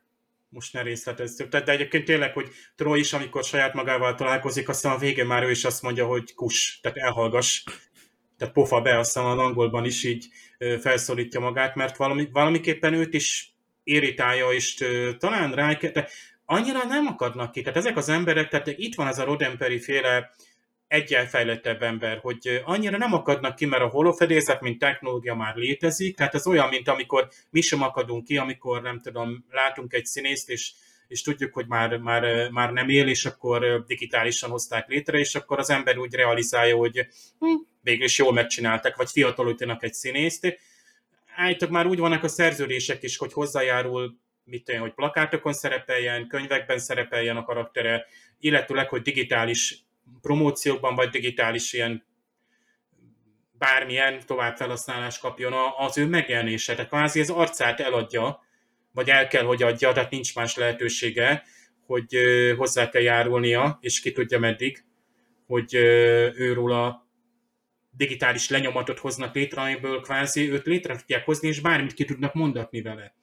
[0.50, 1.50] most ne részletezzük.
[1.50, 5.44] Tehát, de egyébként tényleg, hogy Troy is, amikor saját magával találkozik, aztán a végén már
[5.44, 7.64] ő is azt mondja, hogy kus, tehát elhallgass,
[8.38, 10.28] tehát pofa be, aztán az angolban is így
[10.80, 13.54] felszólítja magát, mert valami, valamiképpen őt is
[13.84, 14.86] irritálja, és
[15.18, 16.10] talán rá, de
[16.46, 17.62] annyira nem akadnak ki.
[17.62, 20.32] Tehát ezek az emberek, tehát itt van ez a Rodemperi féle
[20.94, 26.16] egyen fejlettebb ember, hogy annyira nem akadnak ki, mert a holofedészet, mint technológia már létezik,
[26.16, 30.50] tehát ez olyan, mint amikor mi sem akadunk ki, amikor nem tudom, látunk egy színészt,
[30.50, 30.72] és,
[31.08, 35.60] és tudjuk, hogy már, már, már nem él, és akkor digitálisan hozták létre, és akkor
[35.60, 37.08] az ember úgy realizálja, hogy
[37.40, 37.48] hm,
[37.82, 40.58] végül is jól megcsináltak, vagy fiatalítanak egy színészt.
[41.36, 46.80] Állítok, már úgy vannak a szerződések is, hogy hozzájárul mit tudom, hogy plakátokon szerepeljen, könyvekben
[46.80, 48.06] szerepeljen a karaktere,
[48.40, 49.84] illetőleg, hogy digitális
[50.22, 52.06] promóciókban, vagy digitális ilyen
[53.52, 56.74] bármilyen továbbfelhasználás kapjon az ő megjelenése.
[56.74, 58.44] Tehát kvázi az arcát eladja,
[58.92, 61.44] vagy el kell, hogy adja, tehát nincs más lehetősége,
[61.86, 62.18] hogy
[62.58, 64.84] hozzá kell járulnia, és ki tudja meddig,
[65.48, 65.74] hogy
[66.36, 67.08] őróla
[67.92, 72.82] digitális lenyomatot hoznak létre, amiből kvázi őt létre tudják hozni, és bármit ki tudnak mondatni
[72.82, 73.16] vele.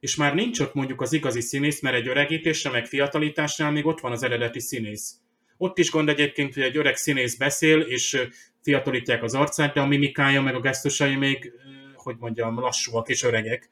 [0.00, 4.00] És már nincs ott mondjuk az igazi színész, mert egy öregítésre, meg fiatalításnál még ott
[4.00, 5.14] van az eredeti színész.
[5.56, 8.28] Ott is gond egyébként, hogy egy öreg színész beszél, és
[8.62, 11.52] fiatalítják az arcát, de a mimikája meg a gesztusai még,
[11.94, 13.70] hogy mondjam, lassúak és öregek.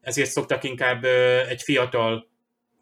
[0.00, 1.04] Ezért szoktak inkább
[1.48, 2.30] egy fiatal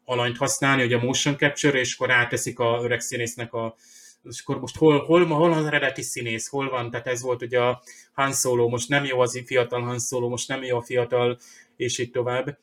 [0.05, 3.75] alanyt használni, hogy a motion capture, és akkor ráteszik a öreg színésznek a,
[4.23, 7.59] és akkor most hol, hol, hol az eredeti színész, hol van, tehát ez volt ugye
[7.59, 7.81] a
[8.13, 11.39] Han Solo, most nem jó az fiatal Han Solo, most nem jó a fiatal,
[11.75, 12.57] és így tovább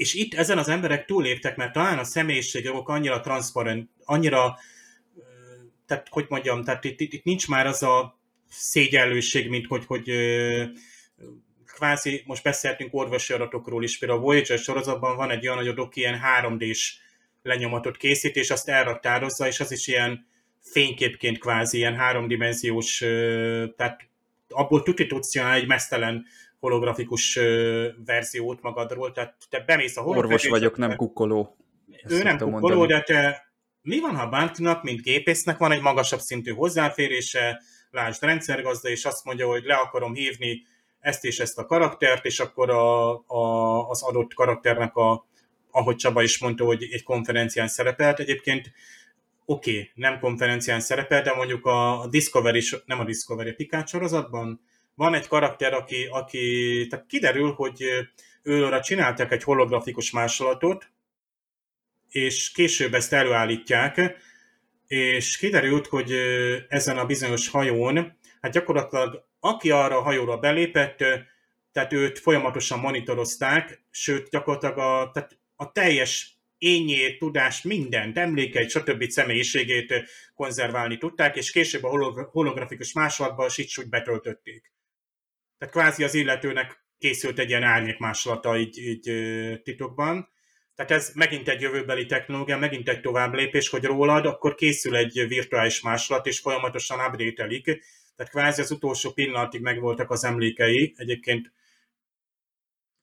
[0.00, 4.58] és itt ezen az emberek túléptek, mert talán a személyiségjogok annyira transzparent, annyira,
[5.86, 10.10] tehát hogy mondjam, tehát itt, itt, itt nincs már az a szégyellőség, mint hogy, hogy
[11.66, 15.74] kvázi most beszéltünk orvosi adatokról is, például a Voyager sorozatban van egy olyan, hogy a
[15.74, 16.94] doki ilyen 3D-s
[17.42, 20.26] lenyomatot készít, és azt elraktározza, és az is ilyen
[20.60, 22.98] fényképként kvázi, ilyen háromdimenziós,
[23.76, 24.08] tehát
[24.48, 26.26] abból tuti tudsz egy mesztelen
[26.60, 27.38] holografikus
[28.04, 31.56] verziót magadról, tehát te bemész a Orvos vagyok, nem kukkoló.
[32.08, 32.86] Ő nem kukkoló, mondani.
[32.86, 33.50] de te
[33.82, 39.24] mi van, ha Bántnak, mint gépésznek van egy magasabb szintű hozzáférése, lásd rendszergazda, és azt
[39.24, 40.62] mondja, hogy le akarom hívni
[41.00, 45.26] ezt és ezt a karaktert, és akkor a, a, az adott karakternek a,
[45.70, 48.18] ahogy Csaba is mondta, hogy egy konferencián szerepelt.
[48.18, 48.72] Egyébként
[49.44, 54.60] oké, okay, nem konferencián szerepel, de mondjuk a Discovery, nem a Discovery, a Picard sorozatban
[55.00, 57.84] van egy karakter, aki, aki tehát kiderül, hogy
[58.42, 60.90] őra csináltak egy holografikus másolatot,
[62.08, 64.16] és később ezt előállítják,
[64.86, 66.12] és kiderült, hogy
[66.68, 70.96] ezen a bizonyos hajón, hát gyakorlatilag aki arra a hajóra belépett,
[71.72, 79.08] tehát őt folyamatosan monitorozták, sőt gyakorlatilag a, tehát a teljes ényét, tudást, mindent, emlékeit, stb.
[79.08, 79.94] személyiségét
[80.34, 84.72] konzerválni tudták, és később a holografikus másolatban sics úgy betöltötték.
[85.60, 89.10] Tehát kvázi az illetőnek készült egy ilyen árnyék másolata így, így
[89.62, 90.28] titokban.
[90.74, 95.24] Tehát ez megint egy jövőbeli technológia, megint egy tovább lépés, hogy rólad, akkor készül egy
[95.28, 97.46] virtuális másolat, és folyamatosan update
[98.16, 100.94] Tehát kvázi az utolsó pillanatig megvoltak az emlékei.
[100.96, 101.52] Egyébként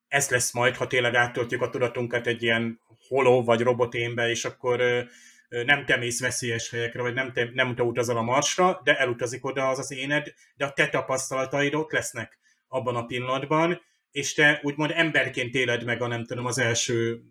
[0.07, 5.07] ez lesz majd, ha tényleg áttöltjük a tudatunkat egy ilyen holó vagy roboténbe, és akkor
[5.49, 9.45] nem te mész veszélyes helyekre, vagy nem te, nem te utazol a marsra, de elutazik
[9.45, 14.59] oda az az éned, de a te tapasztalataid ott lesznek abban a pillanatban, és te
[14.63, 17.21] úgymond emberként éled meg a nem tudom, az első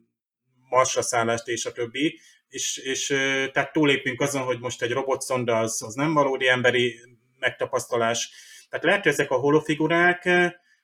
[0.68, 3.06] marsra szállást és a többi, és, és
[3.52, 7.00] tehát túlépünk azon, hogy most egy robotszonda az, az nem valódi emberi
[7.38, 8.30] megtapasztalás.
[8.68, 10.28] Tehát lehet, hogy ezek a holofigurák,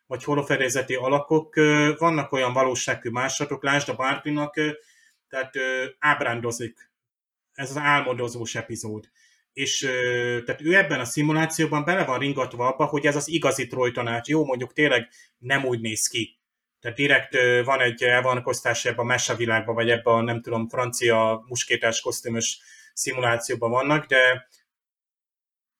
[0.06, 1.54] vagy holofedezeti alakok,
[1.98, 4.54] vannak olyan valóságű másolatok, lásd a Bárpinak,
[5.28, 5.54] tehát
[5.98, 6.90] ábrándozik.
[7.52, 9.10] Ez az álmodozós epizód.
[9.52, 9.78] És
[10.44, 14.28] tehát ő ebben a szimulációban bele van ringatva abba, hogy ez az igazi trojtanács.
[14.28, 16.40] Jó, mondjuk tényleg nem úgy néz ki.
[16.80, 22.00] Tehát direkt van egy elvonkosztás ebben a mesevilágban, vagy ebben a nem tudom, francia muskétás
[22.00, 22.60] kosztümös
[22.92, 24.48] szimulációban vannak, de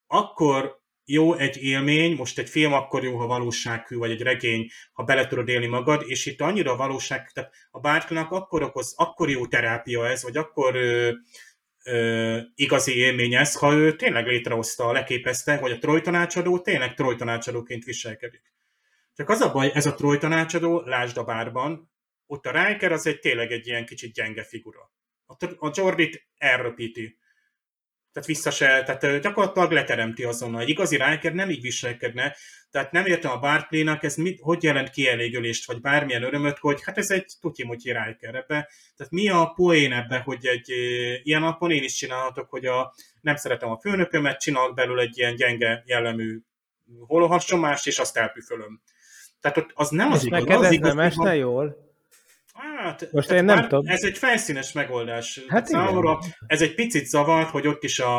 [0.07, 5.03] akkor jó egy élmény, most egy film akkor jó, ha valósághű, vagy egy regény, ha
[5.03, 9.47] bele tudod élni magad, és itt annyira valóság, tehát a bárkinak akkor okoz, akkor jó
[9.47, 10.77] terápia ez, vagy akkor
[11.85, 18.53] ö, igazi élmény ez, ha ő tényleg létrehozta, leképezte, hogy a trojtanácsadó tényleg trojtanácsadóként viselkedik.
[19.15, 21.91] Csak az a baj, ez a trojtanácsadó, lásd a bárban,
[22.27, 24.93] ott a Riker az egy tényleg egy ilyen kicsit gyenge figura.
[25.27, 27.19] A, a Jordit elröpíti
[28.13, 30.61] tehát vissza se, tehát gyakorlatilag leteremti azonnal.
[30.61, 32.37] Egy igazi Riker nem így viselkedne,
[32.71, 36.99] tehát nem értem a Barclay-nak, ez mit, hogy jelent kielégülést, vagy bármilyen örömöt, hogy hát
[36.99, 38.69] ez egy tutyi-mutyi Riker ebbe.
[38.97, 40.69] Tehát mi a poén ebbe, hogy egy
[41.23, 45.37] ilyen napon én is csinálhatok, hogy a, nem szeretem a főnökömet, csinálok belül egy ilyen
[45.37, 46.39] gyenge jellemű
[47.07, 48.83] holohasonmást, és azt elpüfölöm.
[49.41, 50.45] Tehát ott az nem az igaz.
[50.45, 51.92] Neked ez nem esne jól?
[52.53, 53.87] Hát, Most én nem tudom.
[53.87, 55.41] Ez egy felszínes megoldás.
[55.49, 58.17] Hát Számomra ez egy picit zavart, hogy ott is a,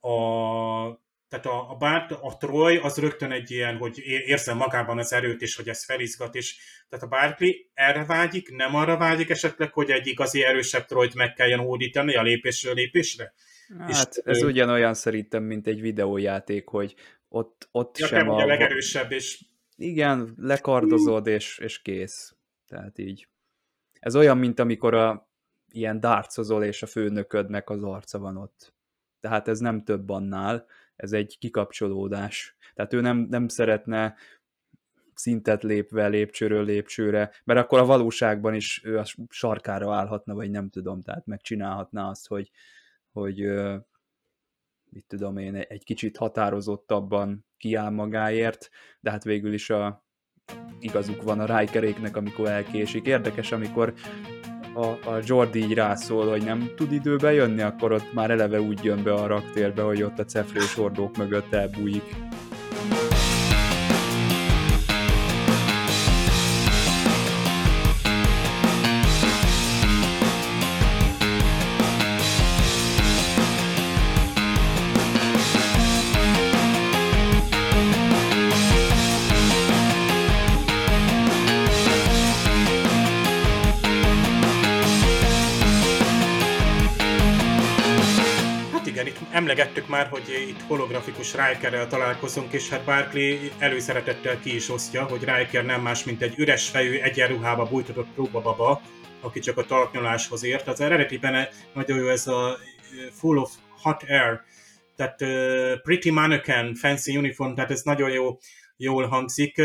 [0.00, 5.12] a tehát a, a, bár, a Troy az rögtön egy ilyen, hogy érzem magában az
[5.12, 6.56] erőt, és hogy ez felizgat, és
[6.88, 11.32] tehát a Barkley erre vágyik, nem arra vágyik esetleg, hogy egy igazi erősebb Troyt meg
[11.32, 13.32] kelljen hódítani a lépésről lépésre?
[13.78, 14.46] Hát és, ez ő...
[14.46, 16.94] ugyanolyan szerintem, mint egy videójáték, hogy
[17.28, 18.42] ott, ott ja, sem a...
[18.42, 19.44] a legerősebb, és...
[19.76, 22.36] Igen, lekardozod, és, és kész.
[22.66, 23.28] Tehát így.
[24.00, 25.28] Ez olyan, mint amikor a
[25.70, 28.74] ilyen dárcozol, és a főnöködnek az arca van ott.
[29.20, 32.56] Tehát ez nem több annál, ez egy kikapcsolódás.
[32.74, 34.14] Tehát ő nem, nem szeretne
[35.14, 40.68] szintet lépve lépcsőről lépcsőre, mert akkor a valóságban is ő a sarkára állhatna, vagy nem
[40.68, 42.50] tudom, tehát megcsinálhatná azt, hogy,
[43.12, 43.36] hogy
[44.90, 48.70] mit tudom én, egy kicsit határozottabban kiáll magáért,
[49.00, 50.06] de hát végül is a,
[50.80, 53.06] igazuk van a Rikeréknek, amikor elkésik.
[53.06, 53.92] Érdekes, amikor
[54.74, 58.84] a, a Jordi így rászól, hogy nem tud időbe jönni, akkor ott már eleve úgy
[58.84, 62.14] jön be a raktérbe, hogy ott a cefrés hordók mögött elbújik.
[89.58, 95.24] Emlegettük már, hogy itt holografikus Rikerrel találkozunk, és hát Barkley előszeretettel ki is osztja, hogy
[95.24, 98.82] Riker nem más, mint egy üres fejű, egyenruhába bújtatott próbababa,
[99.20, 100.68] aki csak a talpnyoláshoz ért.
[100.68, 102.58] Az eredetiben nagyon jó ez a
[103.10, 103.50] full of
[103.82, 104.40] hot air,
[104.96, 105.16] tehát
[105.82, 108.38] pretty mannequin, fancy uniform, tehát ez nagyon jó,
[108.76, 109.62] jól hangzik.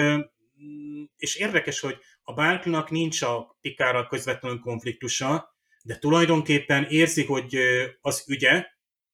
[1.17, 7.57] És érdekes, hogy a Barkley-nak nincs a Pikárral közvetlenül konfliktusa, de tulajdonképpen érzi, hogy
[8.01, 8.65] az ügye,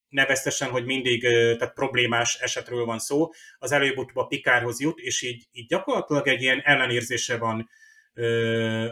[0.09, 1.21] neveztesen, hogy mindig
[1.57, 6.41] tehát problémás esetről van szó, az előbb-utóbb a Pikárhoz jut, és így, így gyakorlatilag egy
[6.41, 7.69] ilyen ellenérzése van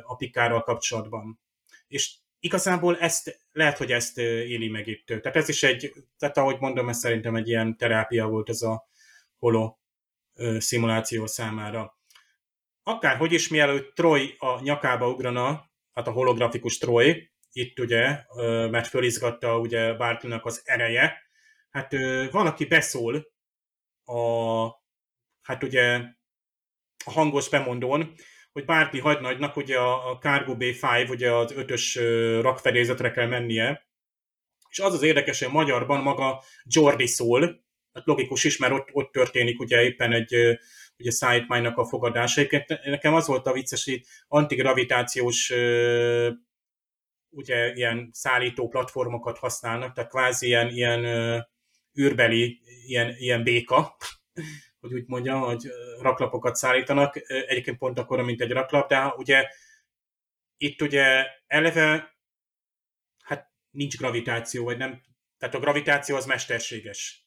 [0.04, 1.40] a Pikárral kapcsolatban.
[1.88, 5.06] És igazából ezt, lehet, hogy ezt éli meg itt.
[5.06, 8.88] Tehát ez is egy, tehát ahogy mondom, ez szerintem egy ilyen terápia volt ez a
[9.38, 9.76] holo
[10.58, 11.98] szimuláció számára.
[12.84, 18.24] Akárhogy is, mielőtt Troy a nyakába ugrana, hát a holografikus Troy, itt ugye,
[18.70, 21.22] mert fölizgatta ugye Barkley-nak az ereje,
[21.70, 21.94] hát
[22.32, 23.28] valaki beszól
[24.06, 24.66] a,
[25.42, 26.02] hát ugye
[27.06, 28.14] a hangos bemondón,
[28.52, 31.96] hogy Barkley hagynagynak ugye a, Cargo B5, ugye az ötös
[32.42, 33.88] rakfedélzetre kell mennie,
[34.70, 39.12] és az az érdekes, hogy magyarban maga Jordi szól, hát logikus is, mert ott, ott
[39.12, 40.60] történik ugye éppen egy
[40.98, 42.42] ugye SideMind-nak a fogadása.
[42.42, 45.54] Egyébként nekem az volt a vicces, hogy antigravitációs
[47.30, 51.04] ugye ilyen szállító platformokat használnak, tehát kvázi ilyen, ilyen
[52.00, 53.98] űrbeli, ilyen, ilyen béka,
[54.82, 55.68] hogy úgy mondjam, hogy
[56.00, 59.48] raklapokat szállítanak, egyébként pont akkor, mint egy raklap, de ugye
[60.58, 62.16] itt ugye eleve
[63.24, 65.02] hát nincs gravitáció, vagy nem,
[65.38, 67.27] tehát a gravitáció az mesterséges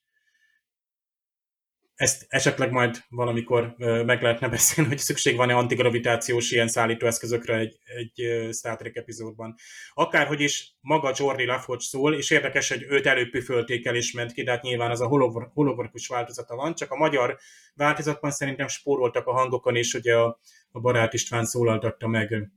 [2.00, 8.48] ezt esetleg majd valamikor meg lehetne beszélni, hogy szükség van-e antigravitációs ilyen szállítóeszközökre egy, egy
[8.52, 9.54] Star Trek epizódban.
[9.94, 14.42] Akárhogy is maga Jordi Lafoch szól, és érdekes, hogy őt előpüfölték el és ment ki,
[14.42, 15.06] de hát nyilván az a
[15.52, 17.38] hologramkus változata van, csak a magyar
[17.74, 20.40] változatban szerintem spóroltak a hangokon, és ugye a,
[20.70, 22.50] a barát István szólaltatta meg.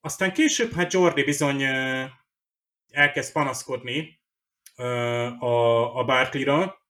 [0.00, 1.62] Aztán később, hát Jordi bizony
[2.90, 4.20] elkezd panaszkodni
[5.38, 6.84] a, a Barkley-ra,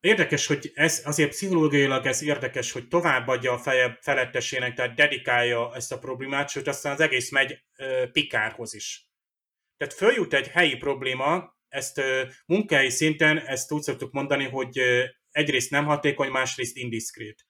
[0.00, 5.92] Érdekes, hogy ez azért pszichológiailag ez érdekes, hogy továbbadja a feje felettesének, tehát dedikálja ezt
[5.92, 9.08] a problémát, sőt aztán az egész megy uh, Pikárhoz is.
[9.76, 15.02] Tehát följut egy helyi probléma, ezt uh, munkahelyi szinten, ezt úgy szoktuk mondani, hogy uh,
[15.30, 17.46] egyrészt nem hatékony, másrészt indiszkrét.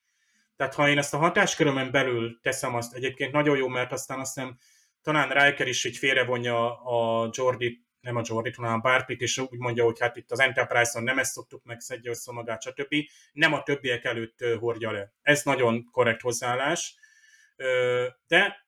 [0.57, 4.35] Tehát ha én ezt a hatáskörömen belül teszem azt, egyébként nagyon jó, mert aztán azt
[4.35, 4.59] hiszem
[5.03, 9.59] talán Riker is így félrevonja a Jordi nem a Jordi, hanem a Barpit, és úgy
[9.59, 12.95] mondja, hogy hát itt az Enterprise-on nem ezt szoktuk meg, szedje össze magát, stb.
[13.33, 15.13] Nem a többiek előtt hordja le.
[15.23, 16.95] Ez nagyon korrekt hozzáállás.
[18.27, 18.67] De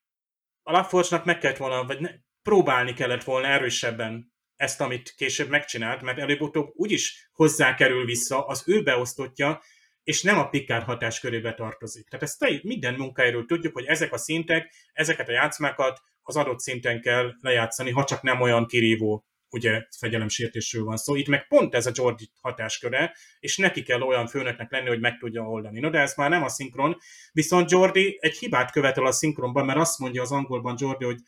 [0.62, 2.10] a Laforge-nak meg kellett volna, vagy ne,
[2.42, 8.82] próbálni kellett volna erősebben ezt, amit később megcsinált, mert előbb-utóbb úgyis hozzákerül vissza az ő
[8.82, 9.62] beosztottja,
[10.04, 12.08] és nem a Picard hatáskörébe tartozik.
[12.08, 17.00] Tehát ezt minden munkáiról tudjuk, hogy ezek a szintek, ezeket a játszmákat az adott szinten
[17.00, 21.14] kell lejátszani, ha csak nem olyan kirívó ugye fegyelemsértésről van szó.
[21.14, 25.18] Itt meg pont ez a Jordi hatásköre, és neki kell olyan főnöknek lenni, hogy meg
[25.18, 25.80] tudja oldani.
[25.80, 26.96] No, de ez már nem a szinkron,
[27.32, 31.18] viszont Jordi egy hibát követel a szinkronban, mert azt mondja az angolban Jordi, hogy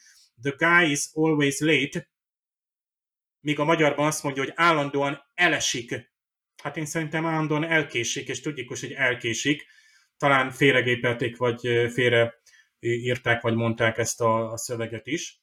[0.43, 2.09] the guy is always late,
[3.41, 6.13] míg a magyarban azt mondja, hogy állandóan elesik.
[6.63, 9.67] Hát én szerintem állandóan elkésik, és tudjuk, hogy elkésik.
[10.17, 11.61] Talán félregépelték, vagy
[11.93, 12.35] félre
[12.85, 15.43] írták, vagy mondták ezt a, a szöveget is.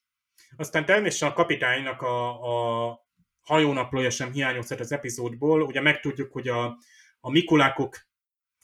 [0.57, 2.29] Aztán természetesen a kapitánynak a,
[2.87, 2.99] a
[3.41, 5.61] hajónaplója sem hiányozhat az epizódból.
[5.61, 6.77] Ugye megtudjuk, hogy a,
[7.19, 7.97] a Mikulákok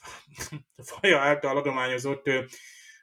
[1.00, 2.44] faja által adományozott ö,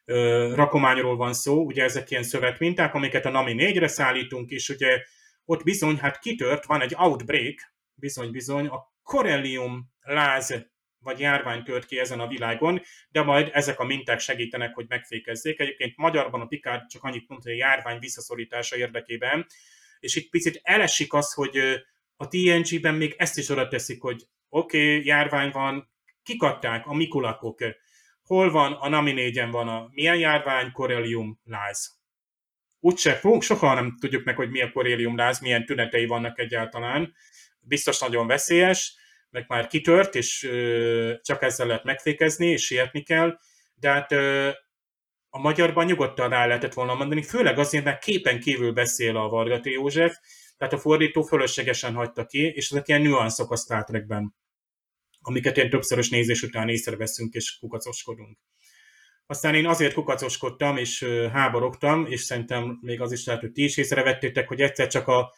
[0.04, 5.02] ö, rakományról van szó, ugye ezek ilyen szövetminták, amiket a NAMI 4-re szállítunk, és ugye
[5.44, 10.66] ott bizony, hát kitört, van egy outbreak, bizony-bizony, a Corellium láz
[11.04, 15.60] vagy járvány tört ki ezen a világon, de majd ezek a minták segítenek, hogy megfékezzék.
[15.60, 19.46] Egyébként magyarban a Picard csak annyit mondta, hogy a járvány visszaszorítása érdekében,
[20.00, 21.58] és itt picit elesik az, hogy
[22.16, 25.92] a TNG-ben még ezt is oda teszik, hogy oké, okay, járvány van,
[26.22, 27.58] kikadták a mikulakok,
[28.22, 32.02] hol van, a Nami 4 van a milyen járvány, Corellium láz.
[32.80, 37.14] Úgyse fogunk, soha nem tudjuk meg, hogy mi a Corellium láz, milyen tünetei vannak egyáltalán.
[37.60, 38.94] Biztos nagyon veszélyes,
[39.34, 40.50] meg már kitört, és
[41.22, 43.38] csak ezzel lehet megfékezni, és sietni kell,
[43.74, 44.12] de hát
[45.28, 49.70] a magyarban nyugodtan rá lehetett volna mondani, főleg azért, mert képen kívül beszél a Vargati
[49.70, 50.16] József,
[50.56, 53.84] tehát a fordító fölöslegesen hagyta ki, és ezek ilyen nüanszok a Star
[55.20, 58.38] amiket én többszörös nézés után észreveszünk és kukacoskodunk.
[59.26, 63.76] Aztán én azért kukacoskodtam és háborogtam, és szerintem még az is lehet, hogy ti is
[63.76, 65.32] észrevettétek, hogy egyszer csak a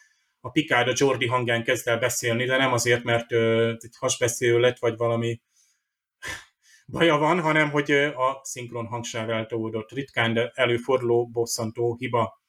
[0.47, 4.59] a Picard a Jordi hangján kezd el beszélni, de nem azért, mert ö, egy hasbeszélő
[4.59, 5.41] lett, vagy valami
[6.97, 12.41] baja van, hanem hogy a szinkron hangsáv eltódott ritkán, de előforduló, bosszantó hiba.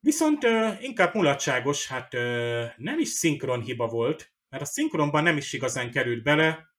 [0.00, 0.46] Viszont
[0.80, 2.12] inkább mulatságos, hát
[2.76, 6.70] nem is szinkron hiba volt, mert a szinkronban nem is igazán került bele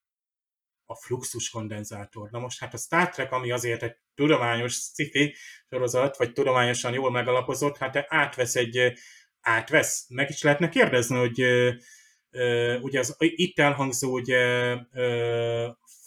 [0.86, 2.30] a fluxus kondenzátor.
[2.32, 5.36] Na most hát a Star Trek, ami azért egy tudományos sci
[5.70, 8.94] sorozat, vagy tudományosan jól megalapozott, hát átvesz egy,
[9.42, 11.42] átvesz, meg is lehetne kérdezni, hogy
[12.82, 14.76] ugye az itt elhangzó ugye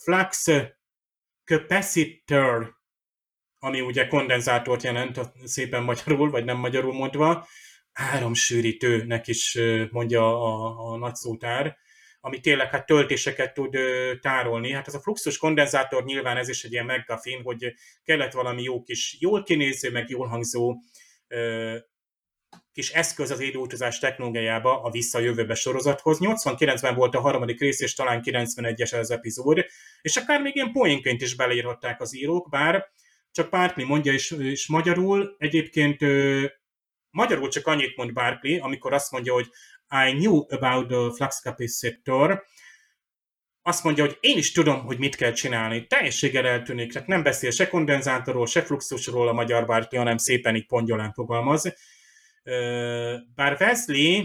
[0.03, 0.51] flux
[1.45, 2.76] capacitor,
[3.59, 7.47] ami ugye kondenzátort jelent, szépen magyarul, vagy nem magyarul mondva,
[7.93, 9.59] áramsűrítőnek is
[9.91, 11.76] mondja a, a nagyszótár,
[12.20, 13.76] ami tényleg hát töltéseket tud
[14.20, 14.72] tárolni.
[14.72, 17.74] Hát ez a fluxus kondenzátor nyilván ez is egy ilyen megkafin, hogy
[18.05, 20.76] kellett valami jó kis, jól kinéző, meg jól hangzó
[22.72, 26.18] kis eszköz az időutazás technológiájába a visszajövőbe sorozathoz.
[26.20, 29.64] 89-ben volt a harmadik rész, és talán 91-es az epizód,
[30.02, 32.86] és akár még ilyen poénként is beleírhatták az írók, bár
[33.30, 36.44] csak Barkley mondja, és, és magyarul egyébként ö,
[37.11, 39.46] magyarul csak annyit mond Barkley, amikor azt mondja, hogy
[40.09, 42.44] I knew about the flux capacitor,
[43.66, 45.86] azt mondja, hogy én is tudom, hogy mit kell csinálni.
[45.86, 50.66] Teljességgel eltűnik, tehát nem beszél se kondenzátorról, se fluxusról a magyar Barkley, hanem szépen így
[50.66, 51.74] pongyolán fogalmaz.
[53.34, 54.24] Bár Wesley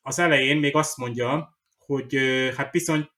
[0.00, 2.18] az elején még azt mondja, hogy
[2.56, 3.10] hát bizony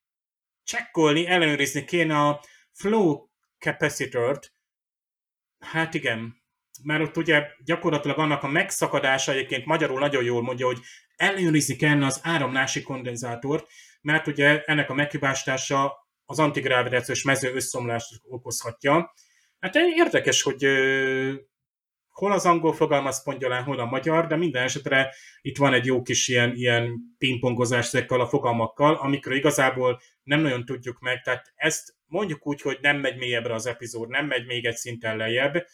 [0.64, 3.26] csekkolni, ellenőrizni kéne a flow
[3.58, 4.52] capacitor-t.
[5.58, 6.42] Hát igen,
[6.82, 10.78] mert ott ugye gyakorlatilag annak a megszakadása egyébként magyarul nagyon jól mondja, hogy
[11.16, 13.68] ellenőrizni kellene az áramlási kondenzátort,
[14.00, 19.14] mert ugye ennek a meghibásítása az antigravitációs mező összeomlást okozhatja.
[19.60, 20.64] Hát érdekes, hogy
[22.18, 26.02] hol az angol fogalmaz pongyolán, hol a magyar, de minden esetre itt van egy jó
[26.02, 31.94] kis ilyen, ilyen pingpongozás ezekkel a fogalmakkal, amikor igazából nem nagyon tudjuk meg, tehát ezt
[32.06, 35.66] mondjuk úgy, hogy nem megy mélyebbre az epizód, nem megy még egy szinten lejjebb,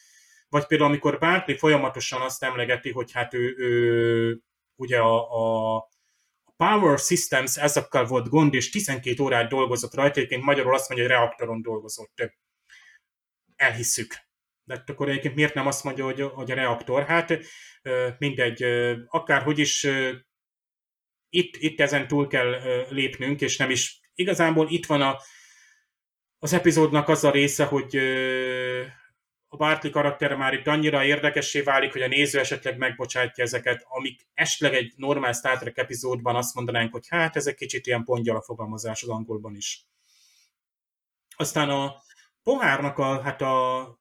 [0.49, 4.41] vagy például amikor Bartley folyamatosan azt emlegeti, hogy hát ő, ő
[4.77, 5.89] ugye a, a
[6.57, 11.17] Power Systems ezekkel volt gond, és 12 órát dolgozott rajta, egyébként magyarul azt mondja, hogy
[11.17, 12.33] reaktoron dolgozott.
[13.57, 14.24] Elhisszük
[14.65, 17.07] de akkor egyébként miért nem azt mondja, hogy, hogy a reaktor?
[17.07, 17.39] Hát
[18.19, 18.63] mindegy,
[19.07, 19.87] akárhogy is
[21.29, 25.19] itt, itt ezen túl kell lépnünk, és nem is igazából itt van a,
[26.39, 27.97] az epizódnak az a része, hogy
[29.49, 34.27] a Bartley karaktere már itt annyira érdekessé válik, hogy a néző esetleg megbocsátja ezeket, amik
[34.35, 38.37] esetleg egy normál Star Trek epizódban azt mondanánk, hogy hát ez egy kicsit ilyen pongyal
[38.37, 39.87] a fogalmazás az angolban is.
[41.37, 42.03] Aztán a
[42.43, 43.99] pohárnak a, hát a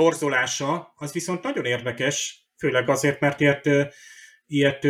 [0.00, 3.68] torzolása, az viszont nagyon érdekes, főleg azért, mert ilyet,
[4.46, 4.82] ilyet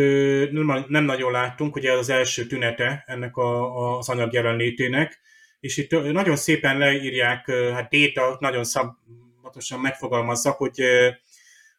[0.51, 5.19] nem, nem nagyon láttunk, ugye az első tünete ennek a, az anyag jelenlétének,
[5.59, 10.81] és itt nagyon szépen leírják, hát Déta nagyon szabatosan megfogalmazza, hogy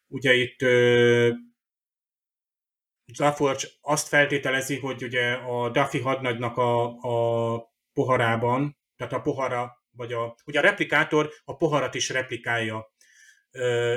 [0.09, 0.61] ugye itt
[3.18, 10.12] Laforge azt feltételezi, hogy ugye a Duffy hadnagynak a, a poharában, tehát a pohara, vagy
[10.12, 12.91] a, ugye a replikátor a poharat is replikálja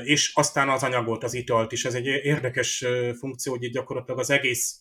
[0.04, 1.86] és aztán az anyagot, az italt is.
[1.86, 2.86] Ez egy érdekes
[3.20, 4.80] funkció, hogy gyakorlatilag az egész,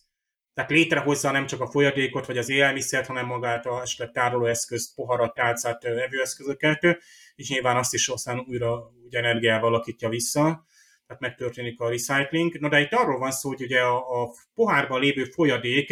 [0.54, 5.34] tehát létrehozza nem csak a folyadékot, vagy az élelmiszert, hanem magát a esetleg tárolóeszközt, poharat,
[5.34, 6.98] tálcát, evőeszközöket,
[7.34, 10.66] és nyilván azt is aztán újra ugye energiával alakítja vissza,
[11.06, 12.58] tehát megtörténik a recycling.
[12.58, 15.90] Na de itt arról van szó, hogy ugye a, a pohárban lévő folyadék,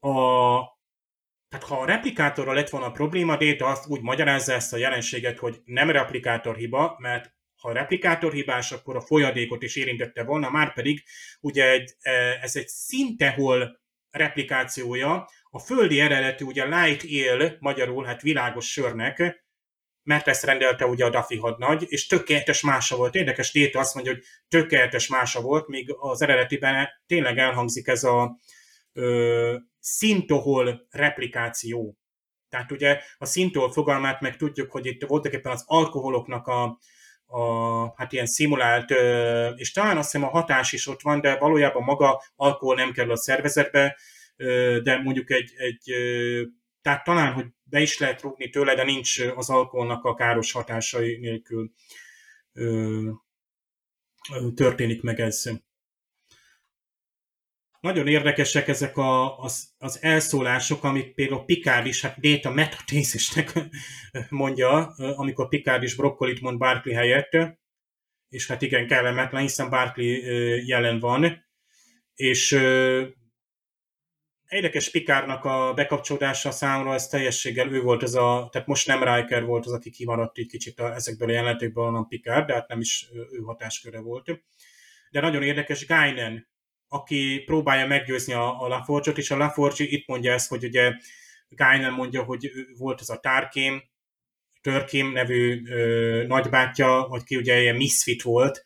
[0.00, 0.10] a,
[1.48, 5.38] tehát ha a replikátorral lett volna a probléma, Data azt úgy magyarázza ezt a jelenséget,
[5.38, 10.50] hogy nem replikátor hiba, mert ha a replikátor hibás, akkor a folyadékot is érintette volna,
[10.50, 11.02] már pedig
[11.40, 12.10] ugye egy, e,
[12.42, 19.44] ez egy szintehol replikációja, a földi eredetű ugye light él, magyarul hát világos sörnek,
[20.02, 23.14] mert ezt rendelte ugye a Duffy hadnagy, és tökéletes mása volt.
[23.14, 28.38] Érdekes Téta azt mondja, hogy tökéletes mása volt, míg az eredetiben tényleg elhangzik ez a
[28.92, 31.96] ö, szintohol replikáció.
[32.48, 36.78] Tehát ugye a szintol fogalmát meg tudjuk, hogy itt voltak éppen az alkoholoknak a,
[37.32, 38.90] a, hát ilyen szimulált,
[39.56, 43.12] és talán azt hiszem a hatás is ott van, de valójában maga alkohol nem kerül
[43.12, 43.96] a szervezetbe,
[44.82, 45.92] de mondjuk egy, egy
[46.82, 51.18] tehát talán, hogy be is lehet rúgni tőle, de nincs az alkoholnak a káros hatásai
[51.18, 51.72] nélkül
[54.54, 55.42] történik meg ez
[57.82, 63.52] nagyon érdekesek ezek a, az, az elszólások, amit például Picard is, hát Déta metatézisnek
[64.28, 67.36] mondja, amikor Picard is brokkolit mond Barkley helyett,
[68.28, 70.06] és hát igen, kellemetlen, hiszen Barkley
[70.66, 71.46] jelen van,
[72.14, 72.52] és
[74.48, 79.44] érdekes Pikárnak a bekapcsolódása számomra, ez teljességgel ő volt ez a, tehát most nem Riker
[79.44, 82.80] volt az, aki kimaradt egy kicsit a, ezekből a jelentékből, hanem Pikár, de hát nem
[82.80, 84.42] is ő hatásköre volt.
[85.10, 86.50] De nagyon érdekes Guinan,
[86.92, 90.92] aki próbálja meggyőzni a, a Laforge-ot, és a Laforge itt mondja ezt, hogy ugye
[91.48, 93.82] Guinan mondja, hogy volt ez a Tarkim,
[94.60, 98.64] Törkim nevű ö, nagybátyja, hogy ki ugye ilyen misfit volt,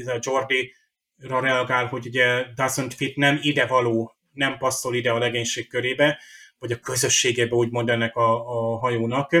[0.00, 5.68] ez a Jordi-ra reagál, hogy ugye doesn't fit, nem idevaló nem passzol ide a legénység
[5.68, 6.20] körébe,
[6.58, 9.36] vagy a közösségébe úgymond ennek a, a hajónak.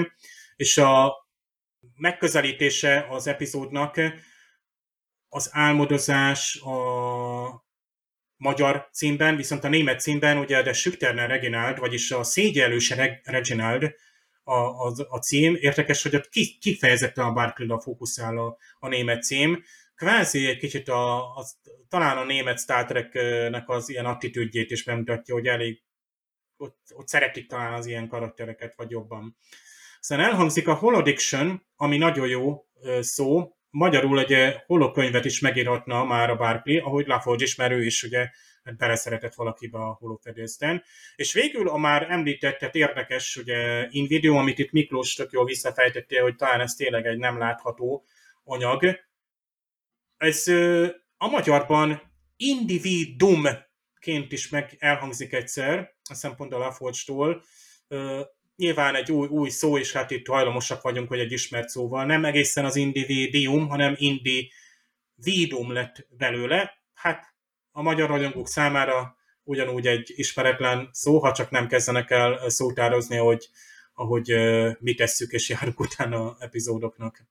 [0.56, 1.14] És a
[1.96, 4.00] megközelítése az epizódnak
[5.28, 7.65] az álmodozás a
[8.36, 13.94] magyar címben, viszont a német címben ugye de Schüchterner Reginald, vagyis a szégyelős Reginald
[14.42, 15.56] a, a, a cím.
[15.60, 16.28] Érdekes, hogy ott
[16.60, 19.62] kifejezetten a Barclay-ra fókuszál a, a német cím,
[19.94, 21.44] kvázi egy kicsit a, a,
[21.88, 25.82] talán a német Star Trek-nek az ilyen attitűdjét is bemutatja, hogy elég
[26.56, 29.36] ott, ott szeretik talán az ilyen karaktereket, vagy jobban.
[30.00, 32.66] Aztán elhangzik a Holodiction, ami nagyon jó
[33.00, 38.02] szó, magyarul egy holokönyvet is megírhatna már a Barkley, ahogy Laforge is, mert ő is
[38.02, 38.30] ugye
[38.76, 40.82] beleszeretett valakibe a holofedélzten.
[41.16, 45.44] És végül a már említett, tehát érdekes, ugye in video, amit itt Miklós tök jól
[45.44, 48.04] visszafejtettél, hogy talán ez tényleg egy nem látható
[48.44, 49.04] anyag,
[50.16, 50.48] ez
[51.16, 52.02] a magyarban
[52.36, 57.42] individumként is meg elhangzik egyszer, a szempont a Laforge-tól.
[58.56, 62.04] Nyilván egy új, új szó, és hát itt hajlamosak vagyunk, hogy egy ismert szóval.
[62.04, 66.82] Nem egészen az individium, hanem individum lett belőle.
[66.94, 67.34] Hát
[67.70, 73.48] a magyar rajongók számára ugyanúgy egy ismeretlen szó, ha csak nem kezdenek el szótározni, hogy
[73.94, 74.34] ahogy
[74.78, 77.26] mi tesszük és járunk utána epizódoknak.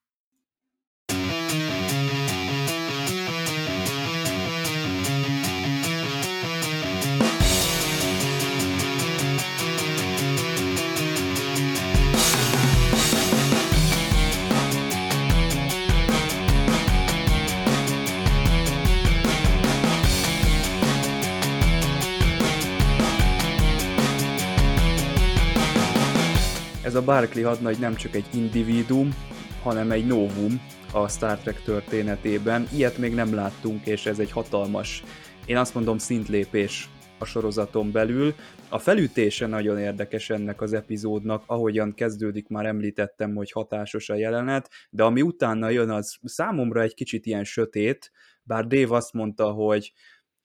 [26.85, 29.15] Ez a Barclay hadnagy nem csak egy individuum,
[29.63, 30.61] hanem egy novum
[30.93, 32.67] a Star Trek történetében.
[32.73, 35.03] Ilyet még nem láttunk, és ez egy hatalmas,
[35.45, 36.89] én azt mondom szintlépés
[37.19, 38.33] a sorozaton belül.
[38.69, 44.69] A felütése nagyon érdekes ennek az epizódnak, ahogyan kezdődik, már említettem, hogy hatásos a jelenet,
[44.89, 48.11] de ami utána jön, az számomra egy kicsit ilyen sötét,
[48.43, 49.93] bár Dave azt mondta, hogy,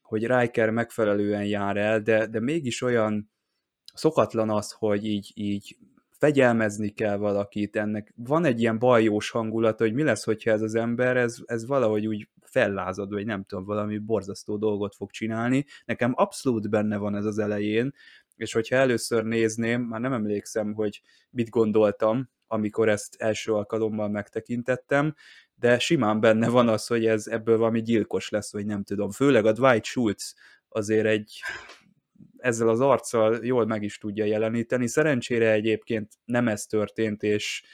[0.00, 3.30] hogy Riker megfelelően jár el, de, de mégis olyan
[3.94, 5.76] szokatlan az, hogy így, így
[6.20, 10.74] fegyelmezni kell valakit, ennek van egy ilyen bajós hangulata, hogy mi lesz, hogyha ez az
[10.74, 15.64] ember, ez, ez valahogy úgy fellázad, vagy nem tudom, valami borzasztó dolgot fog csinálni.
[15.84, 17.92] Nekem abszolút benne van ez az elején,
[18.36, 25.14] és hogyha először nézném, már nem emlékszem, hogy mit gondoltam, amikor ezt első alkalommal megtekintettem,
[25.54, 29.10] de simán benne van az, hogy ez ebből valami gyilkos lesz, vagy nem tudom.
[29.10, 30.34] Főleg a Dwight Schultz
[30.68, 31.42] azért egy
[32.40, 34.86] ezzel az arccal jól meg is tudja jeleníteni.
[34.86, 37.64] Szerencsére egyébként nem ez történt, és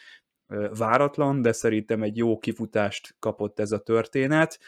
[0.79, 4.59] váratlan, de szerintem egy jó kifutást kapott ez a történet,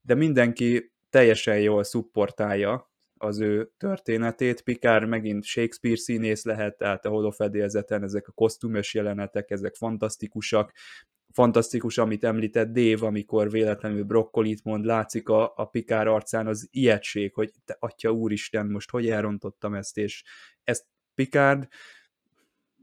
[0.00, 4.62] de mindenki teljesen jól szupportálja az ő történetét.
[4.62, 10.72] Pikár megint Shakespeare színész lehet, tehát a holofedélzeten ezek a kosztümös jelenetek, ezek fantasztikusak,
[11.38, 17.34] fantasztikus, amit említett Dave, amikor véletlenül brokkolit mond, látszik a, a Pikár arcán az ijegység,
[17.34, 20.24] hogy te atya úristen, most hogy elrontottam ezt, és
[20.64, 21.68] ezt Pikárd,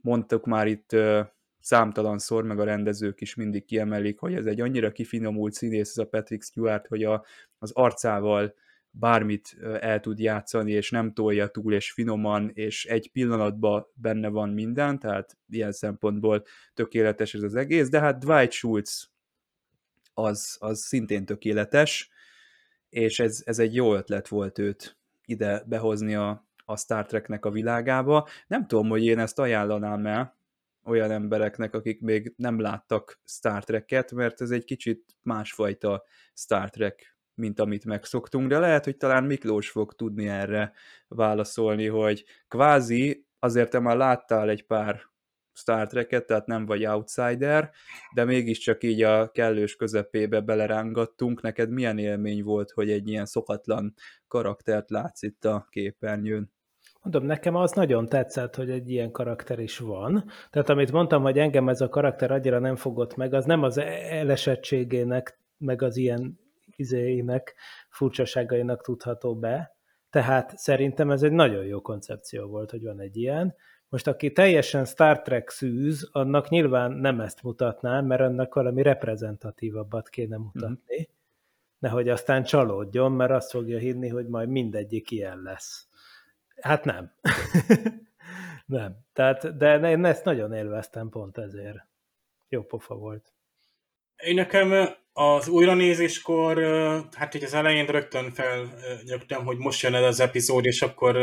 [0.02, 1.19] mondtuk már itt uh,
[1.60, 6.07] számtalanszor, meg a rendezők is mindig kiemelik, hogy ez egy annyira kifinomult színész, ez a
[6.07, 7.26] Patrick Stewart, hogy a,
[7.57, 8.53] az arcával
[9.00, 14.50] bármit el tud játszani, és nem tolja túl, és finoman, és egy pillanatban benne van
[14.50, 16.44] minden, tehát ilyen szempontból
[16.74, 19.10] tökéletes ez az egész, de hát Dwight Schultz
[20.14, 22.10] az, az szintén tökéletes,
[22.90, 27.52] és ez, ez egy jó ötlet volt őt ide behozni a, a Star Treknek a
[27.52, 28.28] világába.
[28.48, 30.38] Nem tudom, hogy én ezt ajánlanám el
[30.84, 36.04] olyan embereknek, akik még nem láttak Star Trek-et, mert ez egy kicsit másfajta
[36.34, 40.74] Star Trek mint amit megszoktunk, de lehet, hogy talán Miklós fog tudni erre
[41.07, 45.02] válaszolni, hogy kvázi azért te már láttál egy pár
[45.57, 47.72] Star Trek-et, tehát nem vagy outsider,
[48.14, 51.41] de mégiscsak így a kellős közepébe belerángattunk.
[51.41, 53.94] Neked milyen élmény volt, hogy egy ilyen szokatlan
[54.28, 56.53] karaktert látsz itt a képernyőn?
[57.02, 60.24] Mondom, nekem az nagyon tetszett, hogy egy ilyen karakter is van.
[60.49, 63.78] Tehát amit mondtam, hogy engem ez a karakter annyira nem fogott meg, az nem az
[63.78, 66.40] elesettségének meg az ilyen
[66.80, 67.56] izéinek,
[67.89, 69.76] furcsaságainak tudható be.
[70.10, 73.56] Tehát szerintem ez egy nagyon jó koncepció volt, hogy van egy ilyen.
[73.89, 80.10] Most aki teljesen Star Trek szűz, annak nyilván nem ezt mutatnám, mert annak valami reprezentatívabbat
[80.10, 80.99] kéne mutatni.
[80.99, 81.14] Mm.
[81.80, 85.88] Nehogy aztán csalódjon, mert azt fogja hinni, hogy majd mindegyik ilyen lesz.
[86.61, 87.14] Hát nem.
[88.65, 88.97] nem.
[89.14, 91.88] Tehát, de én ezt nagyon élveztem pont ezért.
[92.49, 93.35] Jó pofa volt.
[94.26, 96.64] Én nekem az újranézéskor,
[97.15, 101.18] hát hogy az elején rögtön felnyögtem, hogy most jön ez az epizód, és akkor,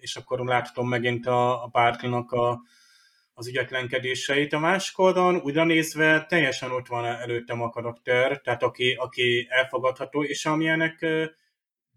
[0.00, 2.60] és akkor láthatom megint a, a Barkley-nak a,
[3.34, 4.52] az ügyetlenkedéseit.
[4.52, 10.24] A másik oldalon újra nézve teljesen ott van előttem a karakter, tehát aki, aki elfogadható,
[10.24, 11.06] és amilyenek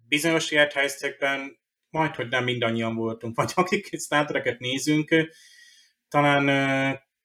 [0.08, 1.60] bizonyos élethelyzetekben
[1.90, 5.32] majd, hogy nem mindannyian voltunk, vagy akik Star nézünk,
[6.10, 6.46] talán,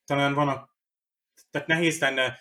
[0.05, 0.72] talán van a,
[1.53, 2.39] tehát nehéz lenne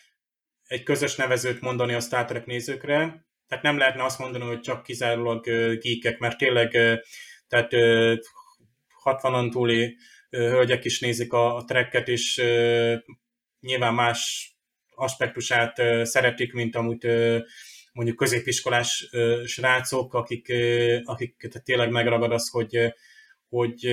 [0.67, 4.83] egy közös nevezőt mondani a Star Trek nézőkre, tehát nem lehetne azt mondani, hogy csak
[4.83, 5.43] kizárólag
[5.79, 6.71] geekek, mert tényleg
[7.47, 7.71] tehát
[9.03, 9.97] 60-an túli
[10.29, 12.41] hölgyek is nézik a, a tracket, és
[13.59, 14.51] nyilván más
[14.95, 17.05] aspektusát szeretik, mint amúgy
[17.93, 19.09] mondjuk középiskolás
[19.45, 20.53] srácok, akik,
[21.03, 22.93] akik tehát tényleg megragad az, hogy,
[23.49, 23.83] hogy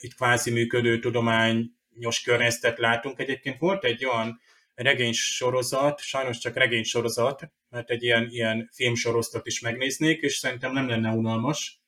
[0.00, 3.18] itt kvázi működő tudományos környezetet látunk.
[3.20, 4.40] Egyébként volt egy olyan
[4.74, 10.72] regény sorozat, sajnos csak regény sorozat, mert egy ilyen, ilyen filmsorozatot is megnéznék, és szerintem
[10.72, 11.82] nem lenne unalmas,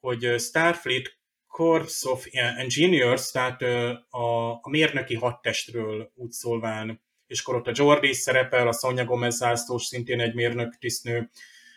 [0.00, 3.62] hogy Starfleet Corps of Engineers, tehát
[4.10, 9.36] a, a mérnöki hadtestről úgy szólván, és akkor ott a Jordi szerepel, a Sonja Gomez
[9.36, 11.30] zászlós, szintén egy mérnök tisztnő,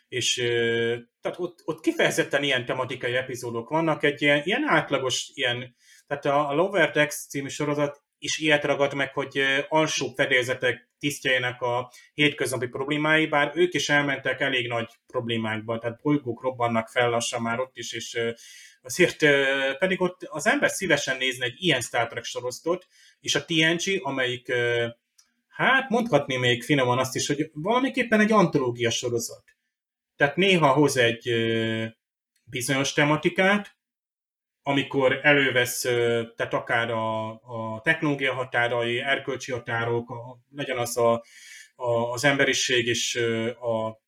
[0.07, 0.35] és
[1.21, 5.75] tehát ott, ott kifejezetten ilyen tematikai epizódok vannak, egy ilyen, ilyen átlagos, ilyen,
[6.07, 11.61] tehát a, a Lower Decks című sorozat is ilyet ragad meg, hogy alsó fedélzetek tisztjeinek
[11.61, 17.41] a hétköznapi problémái, bár ők is elmentek elég nagy problémákba, tehát bolygók robbannak fel lassan
[17.41, 18.19] már ott is, és
[18.81, 19.25] azért
[19.77, 22.87] pedig ott az ember szívesen nézne egy ilyen Star Trek sorosztot,
[23.19, 24.51] és a TNG, amelyik
[25.47, 29.43] hát mondhatni még finoman azt is, hogy valamiképpen egy antológia sorozat.
[30.15, 31.31] Tehát néha hoz egy
[32.43, 33.76] bizonyos tematikát,
[34.67, 35.81] amikor elővesz,
[36.35, 41.23] tehát akár a, a technológia határai, erkölcsi határok, a, legyen az a,
[41.75, 43.15] a, az emberiség és
[43.61, 44.01] a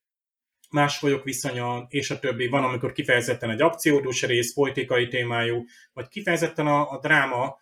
[0.70, 2.48] más folyok viszonya, és a többi.
[2.48, 7.58] Van, amikor kifejezetten egy akciódús rész, politikai témájú, vagy kifejezetten a, a dráma,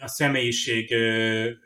[0.00, 0.90] a személyiség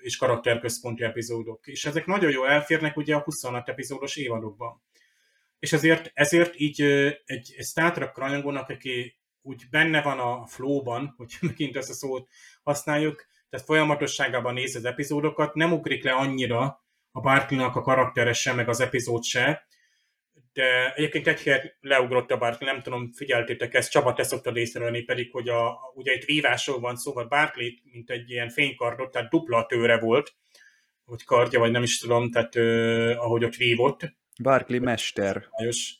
[0.00, 1.66] és karakterközponti epizódok.
[1.66, 4.82] És ezek nagyon jól elférnek ugye a 26 epizódos évadokban.
[5.58, 9.15] És ezért, ezért így egy, egy Star Trek rajongónak, aki
[9.46, 12.28] úgy benne van a flowban, hogy megint ezt a szót
[12.62, 18.56] használjuk, tehát folyamatosságában néz az epizódokat, nem ugrik le annyira a Barkley-nak a karaktere sem,
[18.56, 19.66] meg az epizód se,
[20.52, 25.02] de egyébként egy helyet leugrott a Barkley, nem tudom, figyeltétek ezt, Csaba, te szoktad észrevenni
[25.02, 29.30] pedig, hogy a, ugye egy vívásról van szó, vagy Barkley, mint egy ilyen fénykardot, tehát
[29.30, 30.34] dupla tőre volt,
[31.04, 34.00] vagy kardja, vagy nem is tudom, tehát uh, ahogy ott vívott.
[34.42, 35.46] Barkley mester.
[35.56, 35.94] Sajnos,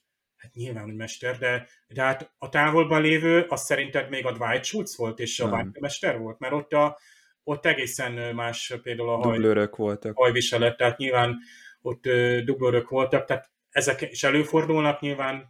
[0.46, 4.64] hát nyilván, hogy mester, de, de hát a távolban lévő, az szerinted még a Dwight
[4.64, 6.98] Schultz volt, és a Barkley mester volt, mert ott, a,
[7.44, 10.16] ott egészen más például a haj, voltak.
[10.16, 11.38] hajviselet, tehát nyilván
[11.80, 15.48] ott uh, dublőrök voltak, tehát ezek is előfordulnak, nyilván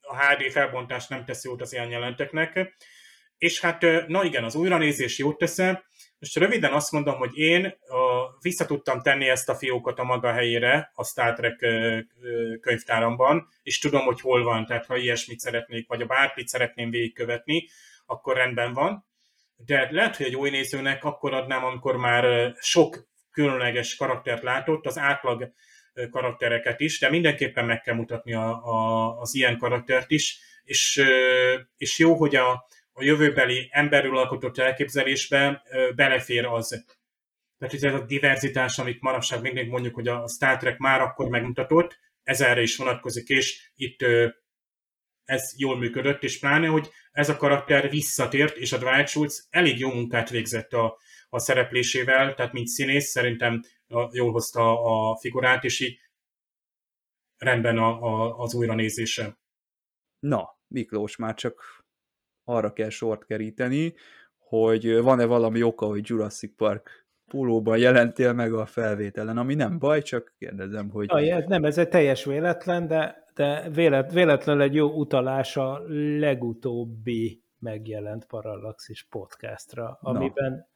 [0.00, 2.76] a HD felbontás nem teszi jót az ilyen jelenteknek.
[3.38, 5.82] És hát, na igen, az újranézés jót teszem.
[6.18, 10.32] Most röviden azt mondom, hogy én a, vissza tudtam tenni ezt a fiókot a maga
[10.32, 11.66] helyére a Star Trek
[12.60, 17.68] könyvtáramban, és tudom, hogy hol van, tehát ha ilyesmit szeretnék, vagy a bármit szeretném végigkövetni,
[18.06, 19.06] akkor rendben van.
[19.56, 24.98] De lehet, hogy egy új nézőnek akkor adnám, amikor már sok különleges karaktert látott, az
[24.98, 25.52] átlag
[26.10, 31.02] karaktereket is, de mindenképpen meg kell mutatni a, a, az ilyen karaktert is, és,
[31.76, 35.62] és jó, hogy a, a jövőbeli emberről alkotott elképzelésbe
[35.94, 36.84] belefér az.
[37.62, 41.98] Tehát ez a diverzitás, amit manapság mindig mondjuk, hogy a Star Trek már akkor megmutatott,
[42.22, 44.00] ez erre is vonatkozik, és itt
[45.24, 49.78] ez jól működött, és pláne, hogy ez a karakter visszatért, és a Dwight Schultz elég
[49.78, 50.98] jó munkát végzett a,
[51.28, 53.60] a szereplésével, tehát mint színész szerintem
[54.12, 55.98] jól hozta a figurát, és így
[57.36, 59.38] rendben a, a, az újranézése.
[60.18, 61.84] Na, Miklós, már csak
[62.44, 63.94] arra kell sort keríteni,
[64.36, 67.01] hogy van-e valami oka, hogy Jurassic Park
[67.32, 71.10] pólóban jelentél meg a felvételen, ami nem baj, csak kérdezem, hogy...
[71.10, 75.82] Ja, ez nem, ez egy teljes véletlen, de, de vélet, véletlenül egy jó utalás a
[76.18, 80.66] legutóbbi megjelent Parallaxis podcastra, amiben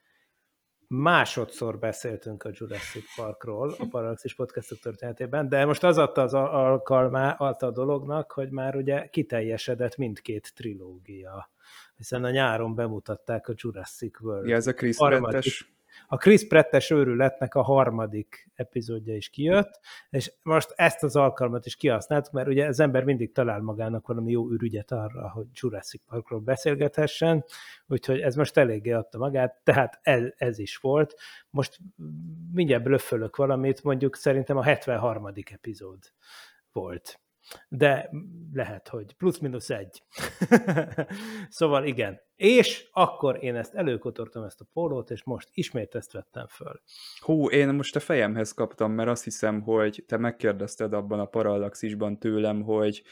[0.89, 7.33] másodszor beszéltünk a Jurassic Parkról a Parallaxis podcastok történetében, de most az adta az alkalmá,
[7.33, 11.51] adta a dolognak, hogy már ugye kiteljesedett mindkét trilógia
[11.97, 14.49] hiszen a nyáron bemutatták a Jurassic World.
[14.49, 14.97] Ja, ez a Chris
[16.06, 21.77] a Chris Prettes őrületnek a harmadik epizódja is kijött, és most ezt az alkalmat is
[21.77, 26.40] kihasználtuk, mert ugye az ember mindig talál magának valami jó ürügyet arra, hogy Jurassic Parkról
[26.40, 27.44] beszélgethessen,
[27.86, 31.14] úgyhogy ez most eléggé adta magát, tehát ez, ez is volt.
[31.51, 31.78] Most
[32.52, 35.32] mindjárt blöffölök valamit, mondjuk szerintem a 73.
[35.51, 35.98] epizód
[36.73, 37.20] volt
[37.68, 38.10] de
[38.52, 40.02] lehet, hogy plusz-minusz egy.
[41.48, 42.20] szóval igen.
[42.36, 46.82] És akkor én ezt előkotortam ezt a pólót, és most ismét ezt vettem föl.
[47.20, 52.18] Hú, én most a fejemhez kaptam, mert azt hiszem, hogy te megkérdezted abban a parallaxisban
[52.18, 53.02] tőlem, hogy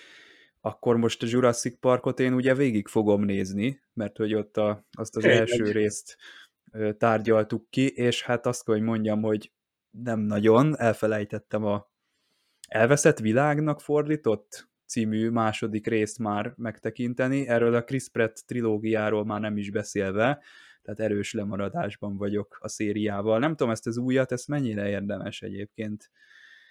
[0.60, 5.16] akkor most a Jurassic Parkot én ugye végig fogom nézni, mert hogy ott a, azt
[5.16, 6.16] az első részt
[6.98, 9.52] tárgyaltuk ki, és hát azt kell, hogy mondjam, hogy
[9.90, 11.92] nem nagyon, elfelejtettem a
[12.74, 19.56] Elveszett világnak fordított című második részt már megtekinteni, erről a Chris Pratt trilógiáról már nem
[19.56, 20.40] is beszélve,
[20.82, 23.38] tehát erős lemaradásban vagyok a szériával.
[23.38, 26.10] Nem tudom, ezt az újat, ezt mennyire érdemes egyébként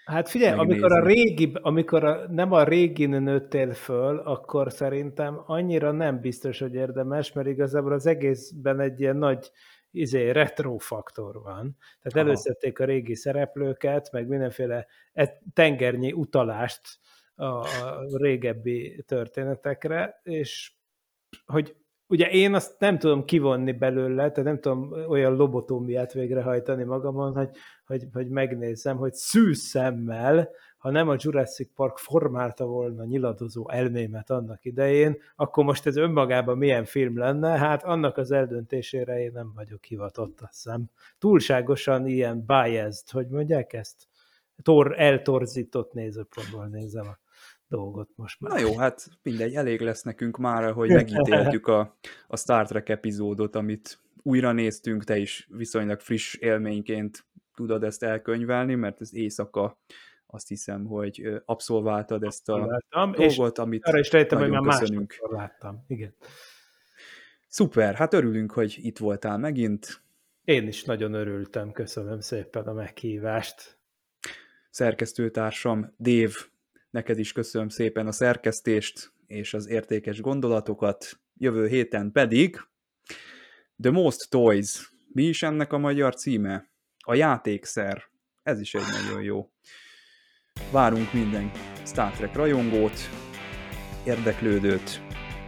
[0.06, 0.82] Hát figyelj, megnézni.
[0.82, 6.60] amikor a régi, amikor a, nem a régin nőttél föl, akkor szerintem annyira nem biztos,
[6.60, 9.52] hogy érdemes, mert igazából az egészben egy ilyen nagy
[9.94, 11.78] izé, retro faktor van.
[12.02, 12.20] Tehát Aha.
[12.20, 16.82] előszedték a régi szereplőket, meg mindenféle e, tengernyi utalást
[17.36, 20.74] a, a régebbi történetekre, és
[21.45, 21.76] hogy
[22.07, 27.49] ugye én azt nem tudom kivonni belőle, tehát nem tudom olyan lobotómiát végrehajtani magamon, hogy,
[27.86, 30.49] hogy, hogy megnézzem, hogy szűz szemmel
[30.84, 36.58] ha nem a Jurassic Park formálta volna nyiladozó elmémet annak idején, akkor most ez önmagában
[36.58, 37.58] milyen film lenne?
[37.58, 40.90] Hát annak az eldöntésére én nem vagyok hivatott, azt hiszem.
[41.18, 44.08] Túlságosan ilyen biased, hogy mondják ezt?
[44.62, 47.18] Tor, eltorzított nézőpontból nézem a
[47.68, 48.52] dolgot most már.
[48.52, 51.98] Na jó, hát mindegy, elég lesz nekünk már, hogy megítéltük a,
[52.28, 58.76] a Star Trek epizódot, amit újra néztünk, te is viszonylag friss élményként tudod ezt elkönyvelni,
[58.76, 59.78] mert ez éjszaka
[60.34, 65.16] azt hiszem, hogy abszolváltad ezt a láttam, dolgot, amit arra is rejtem, hogy már köszönünk.
[65.22, 65.84] láttam.
[65.88, 66.16] Igen.
[67.48, 70.02] Szuper, hát örülünk, hogy itt voltál megint.
[70.44, 73.78] Én is nagyon örültem, köszönöm szépen a meghívást.
[74.70, 76.36] Szerkesztőtársam Dév,
[76.90, 81.20] neked is köszönöm szépen a szerkesztést és az értékes gondolatokat.
[81.38, 82.60] Jövő héten pedig
[83.82, 84.92] The Most Toys.
[85.08, 86.70] Mi is ennek a magyar címe?
[86.98, 88.04] A játékszer.
[88.44, 89.52] Ez is egy nagyon jó
[90.74, 91.52] Várunk minden
[91.86, 93.10] Star Trek rajongót,
[94.04, 95.02] érdeklődőt.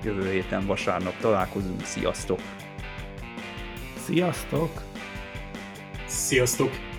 [0.04, 1.84] Jövő héten vasárnap találkozunk.
[1.84, 2.40] Sziasztok!
[4.06, 4.82] Sziasztok!
[6.06, 6.95] Sziasztok!